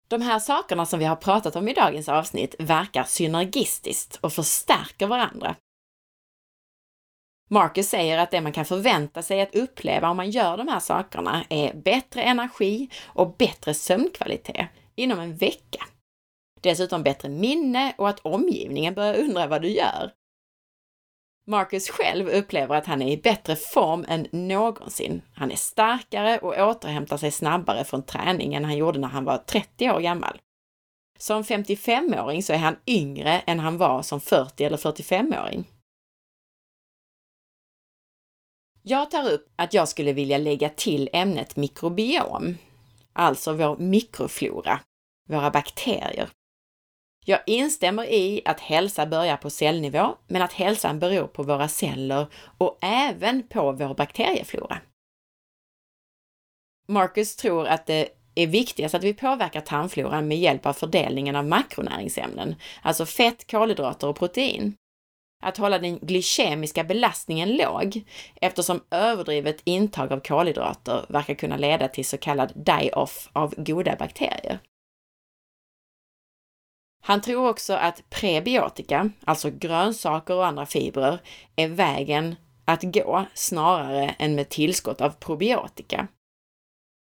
De 0.07 0.21
här 0.21 0.39
sakerna 0.39 0.85
som 0.85 0.99
vi 0.99 1.05
har 1.05 1.15
pratat 1.15 1.55
om 1.55 1.67
i 1.67 1.73
dagens 1.73 2.09
avsnitt 2.09 2.55
verkar 2.59 3.03
synergistiskt 3.03 4.15
och 4.15 4.33
förstärker 4.33 5.07
varandra. 5.07 5.55
Marcus 7.53 7.89
säger 7.89 8.17
att 8.17 8.31
det 8.31 8.41
man 8.41 8.51
kan 8.51 8.65
förvänta 8.65 9.21
sig 9.21 9.41
att 9.41 9.55
uppleva 9.55 10.09
om 10.09 10.17
man 10.17 10.29
gör 10.29 10.57
de 10.57 10.67
här 10.67 10.79
sakerna 10.79 11.43
är 11.49 11.73
bättre 11.73 12.21
energi 12.21 12.89
och 13.05 13.35
bättre 13.37 13.73
sömnkvalitet 13.73 14.67
inom 14.95 15.19
en 15.19 15.35
vecka. 15.35 15.83
Dessutom 16.61 17.03
bättre 17.03 17.29
minne 17.29 17.93
och 17.97 18.09
att 18.09 18.19
omgivningen 18.19 18.93
börjar 18.93 19.15
undra 19.15 19.47
vad 19.47 19.61
du 19.61 19.67
gör. 19.67 20.11
Marcus 21.47 21.89
själv 21.89 22.27
upplever 22.27 22.75
att 22.75 22.85
han 22.85 23.01
är 23.01 23.11
i 23.11 23.17
bättre 23.17 23.55
form 23.55 24.05
än 24.07 24.27
någonsin. 24.31 25.21
Han 25.33 25.51
är 25.51 25.55
starkare 25.55 26.37
och 26.37 26.69
återhämtar 26.69 27.17
sig 27.17 27.31
snabbare 27.31 27.83
från 27.83 28.03
träning 28.03 28.53
än 28.53 28.65
han 28.65 28.77
gjorde 28.77 28.99
när 28.99 29.07
han 29.07 29.25
var 29.25 29.37
30 29.37 29.91
år 29.91 29.99
gammal. 29.99 30.41
Som 31.19 31.43
55-åring 31.43 32.43
så 32.43 32.53
är 32.53 32.57
han 32.57 32.75
yngre 32.87 33.39
än 33.39 33.59
han 33.59 33.77
var 33.77 34.01
som 34.01 34.21
40 34.21 34.63
eller 34.63 34.77
45-åring. 34.77 35.67
Jag 38.85 39.11
tar 39.11 39.31
upp 39.31 39.53
att 39.55 39.73
jag 39.73 39.87
skulle 39.87 40.13
vilja 40.13 40.37
lägga 40.37 40.69
till 40.69 41.09
ämnet 41.13 41.55
mikrobiom, 41.55 42.57
alltså 43.13 43.53
vår 43.53 43.77
mikroflora, 43.77 44.79
våra 45.29 45.51
bakterier. 45.51 46.29
Jag 47.25 47.39
instämmer 47.45 48.03
i 48.05 48.41
att 48.45 48.59
hälsa 48.59 49.05
börjar 49.05 49.37
på 49.37 49.49
cellnivå, 49.49 50.15
men 50.27 50.41
att 50.41 50.53
hälsan 50.53 50.99
beror 50.99 51.27
på 51.27 51.43
våra 51.43 51.67
celler 51.67 52.27
och 52.57 52.77
även 52.81 53.47
på 53.47 53.71
vår 53.71 53.95
bakterieflora. 53.95 54.77
Marcus 56.87 57.35
tror 57.35 57.67
att 57.67 57.85
det 57.85 58.09
är 58.35 58.47
viktigast 58.47 58.95
att 58.95 59.03
vi 59.03 59.13
påverkar 59.13 59.61
tarmfloran 59.61 60.27
med 60.27 60.37
hjälp 60.37 60.65
av 60.65 60.73
fördelningen 60.73 61.35
av 61.35 61.45
makronäringsämnen, 61.45 62.55
alltså 62.81 63.05
fett, 63.05 63.51
kolhydrater 63.51 64.07
och 64.07 64.15
protein 64.15 64.75
att 65.43 65.57
hålla 65.57 65.79
den 65.79 65.99
glykemiska 65.99 66.83
belastningen 66.83 67.55
låg 67.55 68.03
eftersom 68.41 68.83
överdrivet 68.91 69.61
intag 69.63 70.13
av 70.13 70.19
kolhydrater 70.19 71.05
verkar 71.09 71.33
kunna 71.33 71.57
leda 71.57 71.87
till 71.87 72.05
så 72.05 72.17
kallad 72.17 72.51
die-off 72.55 73.29
av 73.33 73.53
goda 73.57 73.95
bakterier. 73.95 74.59
Han 77.05 77.21
tror 77.21 77.49
också 77.49 77.73
att 77.73 78.09
prebiotika, 78.09 79.09
alltså 79.25 79.49
grönsaker 79.51 80.35
och 80.35 80.45
andra 80.45 80.65
fibrer, 80.65 81.19
är 81.55 81.67
vägen 81.67 82.35
att 82.65 82.83
gå 82.83 83.25
snarare 83.33 84.09
än 84.09 84.35
med 84.35 84.49
tillskott 84.49 85.01
av 85.01 85.09
probiotika. 85.09 86.07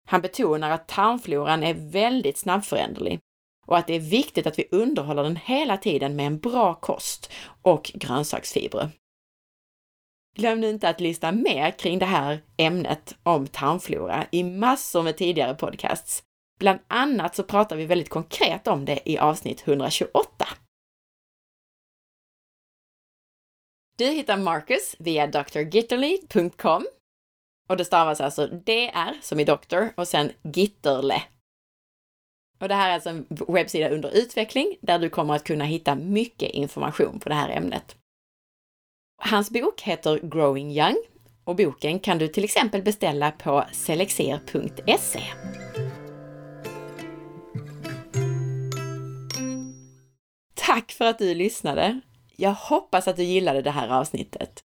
Han 0.08 0.22
betonar 0.22 0.72
att 0.72 0.88
tarmfloran 0.88 1.64
är 1.64 1.74
väldigt 1.74 2.38
snabbföränderlig 2.38 3.20
och 3.68 3.78
att 3.78 3.88
det 3.88 3.94
är 3.94 4.00
viktigt 4.00 4.48
att 4.48 4.60
vi 4.60 4.68
underhåller 4.72 5.24
den 5.24 5.36
hela 5.36 5.78
tiden 5.78 6.16
med 6.16 6.28
en 6.28 6.40
bra 6.40 6.74
kost 6.76 7.32
och 7.62 7.92
grönsaksfibrer. 7.94 8.90
Glöm 10.36 10.62
nu 10.62 10.70
inte 10.70 10.90
att 10.90 11.00
lyssna 11.00 11.32
mer 11.32 11.72
kring 11.72 12.00
det 12.00 12.06
här 12.06 12.44
ämnet 12.58 13.16
om 13.24 13.48
tarmflora 13.48 14.26
i 14.32 14.44
massor 14.44 15.04
med 15.04 15.18
tidigare 15.18 15.56
podcasts. 15.56 16.24
Bland 16.60 16.80
annat 16.88 17.36
så 17.36 17.44
pratar 17.44 17.76
vi 17.76 17.86
väldigt 17.86 18.10
konkret 18.10 18.68
om 18.68 18.86
det 18.86 19.10
i 19.10 19.18
avsnitt 19.18 19.68
128. 19.68 20.48
Du 23.98 24.06
hittar 24.06 24.38
Marcus 24.38 24.96
via 25.00 25.28
drgitterly.com 25.28 26.88
och 27.70 27.78
det 27.78 27.86
stavas 27.86 28.22
alltså 28.22 28.48
DR 28.48 29.22
som 29.22 29.40
i 29.40 29.44
doktor 29.44 29.94
och 29.98 30.08
sen 30.08 30.32
Gitterle 30.42 31.24
och 32.60 32.68
det 32.68 32.76
här 32.76 32.90
är 32.90 32.94
alltså 32.94 33.10
en 33.10 33.26
webbsida 33.48 33.90
under 33.90 34.18
utveckling 34.18 34.78
där 34.82 35.00
du 35.00 35.10
kommer 35.10 35.34
att 35.34 35.44
kunna 35.44 35.66
hitta 35.66 35.96
mycket 35.96 36.52
information 36.52 37.20
på 37.20 37.30
det 37.30 37.36
här 37.36 37.50
ämnet. 37.50 37.96
Hans 39.18 39.52
bok 39.52 39.82
heter 39.82 40.20
Growing 40.24 40.72
Young 40.72 40.98
och 41.44 41.56
boken 41.56 42.00
kan 42.00 42.18
du 42.18 42.28
till 42.28 42.44
exempel 42.44 42.82
beställa 42.82 43.32
på 43.32 43.64
selexer.se. 43.72 45.22
tack 50.68 50.92
för 50.92 51.06
att 51.06 51.20
du 51.20 51.36
lyssnade! 51.36 52.02
Jag 52.36 52.54
hoppas 52.54 53.08
att 53.08 53.16
du 53.16 53.24
gillade 53.24 53.62
det 53.62 53.72
här 53.72 53.88
avsnittet. 53.88 54.64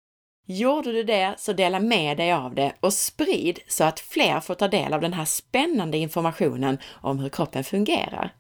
Gjorde 0.51 0.91
du 0.91 1.03
det 1.03 1.35
så 1.37 1.53
dela 1.53 1.79
med 1.79 2.17
dig 2.17 2.33
av 2.33 2.55
det 2.55 2.73
och 2.79 2.93
sprid 2.93 3.59
så 3.67 3.83
att 3.83 3.99
fler 3.99 4.39
får 4.39 4.55
ta 4.55 4.67
del 4.67 4.93
av 4.93 5.01
den 5.01 5.13
här 5.13 5.25
spännande 5.25 5.97
informationen 5.97 6.77
om 7.01 7.19
hur 7.19 7.29
kroppen 7.29 7.63
fungerar. 7.63 8.33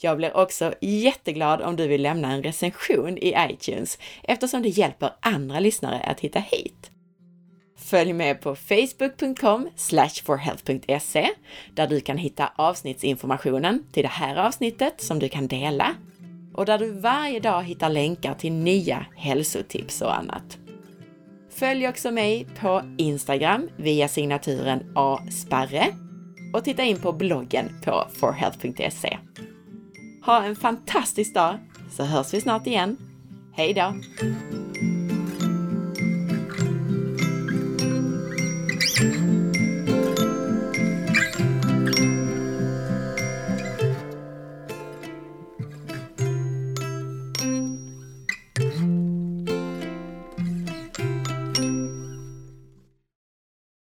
Jag 0.00 0.16
blir 0.16 0.36
också 0.36 0.74
jätteglad 0.80 1.62
om 1.62 1.76
du 1.76 1.88
vill 1.88 2.02
lämna 2.02 2.32
en 2.32 2.42
recension 2.42 3.18
i 3.18 3.34
iTunes 3.50 3.98
eftersom 4.22 4.62
det 4.62 4.68
hjälper 4.68 5.10
andra 5.20 5.60
lyssnare 5.60 6.00
att 6.00 6.20
hitta 6.20 6.38
hit. 6.38 6.90
Följ 7.78 8.12
med 8.12 8.40
på 8.40 8.54
facebook.com 8.54 9.68
forhealth.se 10.24 11.28
där 11.74 11.86
du 11.86 12.00
kan 12.00 12.18
hitta 12.18 12.52
avsnittsinformationen 12.56 13.84
till 13.92 14.02
det 14.02 14.08
här 14.08 14.36
avsnittet 14.36 15.00
som 15.00 15.18
du 15.18 15.28
kan 15.28 15.48
dela 15.48 15.94
och 16.54 16.66
där 16.66 16.78
du 16.78 16.90
varje 16.90 17.40
dag 17.40 17.62
hittar 17.62 17.88
länkar 17.88 18.34
till 18.34 18.52
nya 18.52 19.06
hälsotips 19.16 20.02
och 20.02 20.18
annat. 20.18 20.58
Följ 21.58 21.88
också 21.88 22.10
mig 22.10 22.46
på 22.60 22.82
Instagram 22.96 23.68
via 23.76 24.08
signaturen 24.08 24.92
asparre 24.94 25.86
och 26.52 26.64
titta 26.64 26.82
in 26.82 26.98
på 26.98 27.12
bloggen 27.12 27.68
på 27.84 28.04
forhealth.se. 28.12 29.18
Ha 30.26 30.44
en 30.44 30.56
fantastisk 30.56 31.34
dag 31.34 31.58
så 31.90 32.04
hörs 32.04 32.34
vi 32.34 32.40
snart 32.40 32.66
igen. 32.66 32.96
Hej 33.52 33.74
då! 33.74 33.94